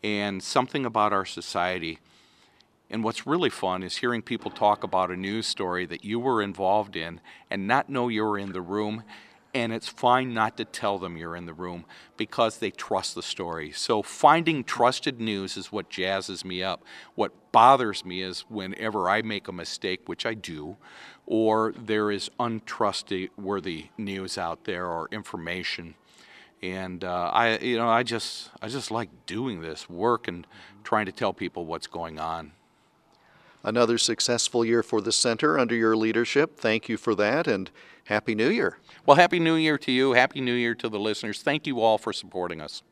and 0.04 0.44
something 0.44 0.86
about 0.86 1.14
our 1.14 1.26
society 1.26 2.00
And 2.90 3.04
what's 3.04 3.28
really 3.28 3.50
fun 3.50 3.84
is 3.84 3.98
hearing 3.98 4.22
people 4.22 4.52
talk 4.52 4.84
about 4.84 5.12
a 5.12 5.18
news 5.18 5.48
story 5.48 5.86
that 5.88 6.06
you 6.06 6.20
were 6.20 6.42
involved 6.42 6.96
in 6.96 7.20
and 7.50 7.68
not 7.68 7.90
know 7.90 8.10
you 8.10 8.24
were 8.24 8.38
in 8.40 8.54
the 8.54 8.62
room. 8.62 9.04
And 9.56 9.74
it's 9.74 9.88
fine 9.88 10.34
not 10.34 10.58
to 10.58 10.66
tell 10.66 11.00
them 11.00 11.18
you're 11.18 11.36
in 11.36 11.48
the 11.48 11.54
room 11.54 11.86
because 12.18 12.58
they 12.58 12.70
trust 12.70 13.16
the 13.16 13.24
story. 13.24 13.72
So, 13.72 14.04
finding 14.04 14.64
trusted 14.64 15.20
news 15.20 15.58
is 15.58 15.72
what 15.72 15.90
jazzes 15.90 16.46
me 16.46 16.62
up. 16.62 16.84
What 17.16 17.32
bothers 17.52 18.06
me 18.06 18.22
is 18.22 18.42
whenever 18.50 19.10
I 19.10 19.22
make 19.22 19.48
a 19.48 19.54
mistake, 19.54 20.02
which 20.08 20.26
I 20.26 20.34
do, 20.34 20.76
or 21.26 21.74
there 21.78 22.12
is 22.12 22.30
untrustworthy 22.38 23.88
news 23.98 24.38
out 24.38 24.66
there 24.66 24.86
or 24.86 25.08
information 25.12 25.96
and 26.62 27.04
uh, 27.04 27.30
I, 27.32 27.58
you 27.60 27.78
know, 27.78 27.90
I 27.90 28.04
just, 28.04 28.50
I 28.62 28.70
just 28.70 28.90
like 28.90 29.10
doing 29.26 29.62
this 29.62 29.90
work 29.90 30.28
and 30.28 30.48
trying 30.84 31.06
to 31.06 31.12
tell 31.12 31.34
people 31.34 31.66
what's 31.66 31.88
going 31.88 32.20
on. 32.20 32.54
Another 33.66 33.98
successful 33.98 34.64
year 34.64 34.84
for 34.84 35.02
the 35.02 35.12
center 35.12 35.58
under 35.58 35.74
your 35.74 35.98
leadership. 35.98 36.56
Thank 36.60 36.88
you 36.88 36.98
for 36.98 37.16
that, 37.16 37.48
and 37.48 37.72
Happy 38.06 38.36
New 38.36 38.50
Year. 38.50 38.78
Well, 39.08 39.18
Happy 39.18 39.40
New 39.40 39.56
Year 39.56 39.80
to 39.80 39.92
you. 39.92 40.14
Happy 40.14 40.40
New 40.40 40.54
Year 40.54 40.76
to 40.76 40.88
the 40.88 41.00
listeners. 41.00 41.42
Thank 41.42 41.66
you 41.66 41.82
all 41.82 41.98
for 41.98 42.14
supporting 42.14 42.62
us. 42.62 42.84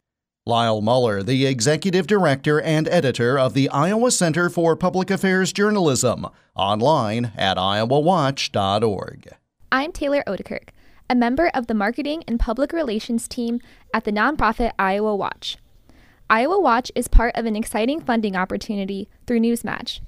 Lyle 0.48 0.82
Muller, 0.82 1.22
the 1.22 1.46
Executive 1.46 2.08
Director 2.08 2.60
and 2.60 2.88
Editor 2.88 3.38
of 3.38 3.54
the 3.54 3.70
Iowa 3.70 4.10
Center 4.10 4.50
for 4.50 4.76
Public 4.76 5.12
Affairs 5.12 5.54
Journalism, 5.54 6.26
online 6.56 7.32
at 7.38 7.58
iowawatch.org. 7.58 9.30
I'm 9.72 9.92
Taylor 9.92 10.24
Odekirk, 10.26 10.70
a 11.08 11.14
member 11.14 11.52
of 11.54 11.68
the 11.68 11.76
Marketing 11.76 12.24
and 12.28 12.40
Public 12.40 12.74
Relations 12.74 13.28
team 13.28 13.60
at 13.94 14.06
the 14.06 14.12
nonprofit 14.12 14.72
Iowa 14.80 15.16
Watch. 15.16 15.58
Iowa 16.32 16.60
Watch 16.60 16.92
is 16.96 17.08
part 17.08 17.36
of 17.36 17.46
an 17.46 17.56
exciting 17.56 18.02
funding 18.02 18.36
opportunity 18.36 19.08
through 19.28 19.40
Newsmatch, 19.40 20.00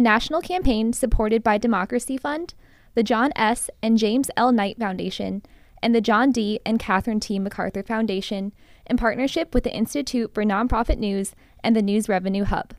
a 0.00 0.02
national 0.02 0.40
campaign 0.40 0.94
supported 0.94 1.42
by 1.42 1.58
Democracy 1.58 2.16
Fund, 2.16 2.54
the 2.94 3.02
John 3.02 3.32
S. 3.36 3.68
and 3.82 3.98
James 3.98 4.30
L. 4.34 4.50
Knight 4.50 4.78
Foundation, 4.78 5.42
and 5.82 5.94
the 5.94 6.00
John 6.00 6.32
D. 6.32 6.58
and 6.64 6.78
Catherine 6.78 7.20
T. 7.20 7.38
MacArthur 7.38 7.82
Foundation 7.82 8.54
in 8.86 8.96
partnership 8.96 9.52
with 9.52 9.62
the 9.62 9.76
Institute 9.76 10.32
for 10.32 10.42
Nonprofit 10.42 10.96
News 10.96 11.34
and 11.62 11.76
the 11.76 11.82
News 11.82 12.08
Revenue 12.08 12.44
Hub. 12.44 12.72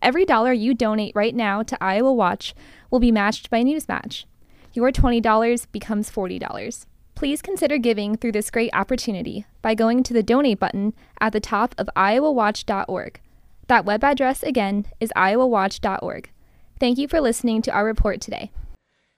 Every 0.00 0.24
dollar 0.24 0.52
you 0.52 0.74
donate 0.74 1.16
right 1.16 1.34
now 1.34 1.64
to 1.64 1.82
Iowa 1.82 2.12
Watch 2.12 2.54
will 2.88 3.00
be 3.00 3.10
matched 3.10 3.50
by 3.50 3.64
Newsmatch. 3.64 4.24
Your 4.74 4.92
$20 4.92 5.66
becomes 5.72 6.08
$40. 6.08 6.86
Please 7.16 7.42
consider 7.42 7.78
giving 7.78 8.16
through 8.16 8.30
this 8.30 8.52
great 8.52 8.70
opportunity 8.72 9.44
by 9.60 9.74
going 9.74 10.04
to 10.04 10.14
the 10.14 10.22
donate 10.22 10.60
button 10.60 10.94
at 11.20 11.32
the 11.32 11.40
top 11.40 11.74
of 11.76 11.90
iowawatch.org. 11.96 13.20
That 13.68 13.84
web 13.84 14.02
address 14.02 14.42
again 14.42 14.86
is 14.98 15.12
iowawatch.org. 15.14 16.30
Thank 16.80 16.98
you 16.98 17.06
for 17.06 17.20
listening 17.20 17.62
to 17.62 17.70
our 17.70 17.84
report 17.84 18.20
today. 18.20 18.50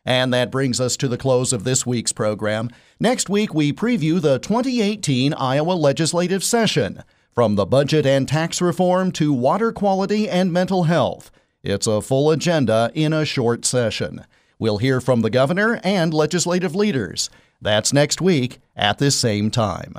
And 0.05 0.33
that 0.33 0.51
brings 0.51 0.81
us 0.81 0.97
to 0.99 1.09
the 1.09 1.19
close 1.19 1.53
of 1.53 1.65
this 1.65 1.87
week's 1.87 2.13
program. 2.13 2.71
Next 2.99 3.29
week, 3.29 3.55
we 3.55 3.73
preview 3.73 4.21
the 4.21 4.39
2018 4.39 5.35
Iowa 5.35 5.73
legislative 5.73 6.43
session. 6.43 7.03
From 7.33 7.55
the 7.55 7.67
budget 7.67 8.07
and 8.07 8.27
tax 8.27 8.61
reform 8.61 9.13
to 9.13 9.33
water 9.33 9.73
quality 9.73 10.29
and 10.29 10.53
mental 10.53 10.85
health, 10.85 11.31
it's 11.63 11.87
a 11.87 12.01
full 12.01 12.31
agenda 12.31 12.91
in 12.95 13.13
a 13.13 13.25
short 13.25 13.65
session. 13.65 14.25
We'll 14.59 14.79
hear 14.79 15.01
from 15.01 15.21
the 15.21 15.31
governor 15.31 15.81
and 15.85 16.13
legislative 16.13 16.75
leaders. 16.75 17.31
That's 17.63 17.93
next 17.93 18.21
week 18.21 18.59
at 18.75 18.99
this 18.99 19.17
same 19.19 19.51
time. 19.51 19.95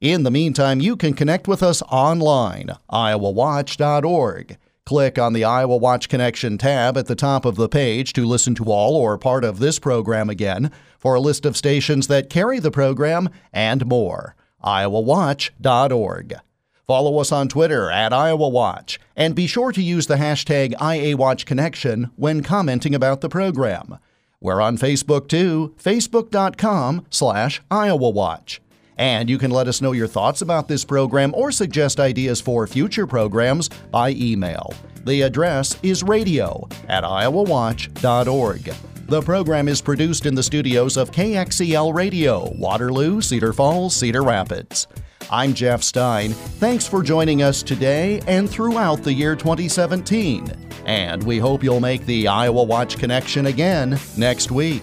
In 0.00 0.24
the 0.24 0.30
meantime, 0.30 0.80
you 0.80 0.94
can 0.94 1.14
connect 1.14 1.48
with 1.48 1.62
us 1.62 1.80
online, 1.90 2.70
iowawatch.org. 2.92 4.58
Click 4.84 5.18
on 5.18 5.32
the 5.32 5.42
Iowa 5.42 5.76
Watch 5.78 6.10
Connection 6.10 6.58
tab 6.58 6.98
at 6.98 7.06
the 7.06 7.14
top 7.14 7.46
of 7.46 7.56
the 7.56 7.68
page 7.68 8.12
to 8.12 8.26
listen 8.26 8.54
to 8.56 8.64
all 8.64 8.94
or 8.94 9.16
part 9.16 9.42
of 9.42 9.58
this 9.58 9.78
program 9.78 10.28
again 10.28 10.70
for 10.98 11.14
a 11.14 11.20
list 11.20 11.46
of 11.46 11.56
stations 11.56 12.08
that 12.08 12.28
carry 12.28 12.58
the 12.58 12.70
program 12.70 13.30
and 13.54 13.86
more. 13.86 14.36
iowawatch.org. 14.62 16.34
Follow 16.86 17.18
us 17.18 17.32
on 17.32 17.48
Twitter 17.48 17.90
at 17.90 18.12
Iowa 18.12 18.48
Watch, 18.48 19.00
and 19.16 19.34
be 19.34 19.46
sure 19.46 19.72
to 19.72 19.82
use 19.82 20.06
the 20.06 20.16
hashtag 20.16 20.74
IAWatchConnection 20.74 22.12
when 22.16 22.42
commenting 22.42 22.94
about 22.94 23.22
the 23.22 23.28
program. 23.28 23.98
We're 24.40 24.60
on 24.60 24.76
Facebook 24.76 25.26
too, 25.26 25.74
facebook.com 25.82 27.06
slash 27.10 27.62
Iowa 27.70 28.10
Watch. 28.10 28.60
And 28.96 29.28
you 29.28 29.38
can 29.38 29.50
let 29.50 29.68
us 29.68 29.82
know 29.82 29.92
your 29.92 30.06
thoughts 30.06 30.42
about 30.42 30.68
this 30.68 30.84
program 30.84 31.34
or 31.34 31.52
suggest 31.52 32.00
ideas 32.00 32.40
for 32.40 32.66
future 32.66 33.06
programs 33.06 33.68
by 33.90 34.10
email. 34.10 34.72
The 35.04 35.22
address 35.22 35.78
is 35.82 36.02
radio 36.02 36.68
at 36.88 37.04
iowawatch.org. 37.04 38.74
The 39.08 39.22
program 39.22 39.68
is 39.68 39.80
produced 39.80 40.26
in 40.26 40.34
the 40.34 40.42
studios 40.42 40.96
of 40.96 41.12
KXEL 41.12 41.94
Radio, 41.94 42.52
Waterloo, 42.56 43.20
Cedar 43.20 43.52
Falls, 43.52 43.94
Cedar 43.94 44.24
Rapids. 44.24 44.88
I'm 45.30 45.54
Jeff 45.54 45.82
Stein. 45.82 46.32
Thanks 46.32 46.88
for 46.88 47.02
joining 47.02 47.42
us 47.42 47.62
today 47.62 48.20
and 48.26 48.48
throughout 48.50 49.02
the 49.02 49.12
year 49.12 49.36
2017. 49.36 50.52
And 50.86 51.22
we 51.22 51.38
hope 51.38 51.62
you'll 51.62 51.80
make 51.80 52.06
the 52.06 52.28
Iowa 52.28 52.62
Watch 52.64 52.98
Connection 52.98 53.46
again 53.46 53.98
next 54.16 54.50
week. 54.50 54.82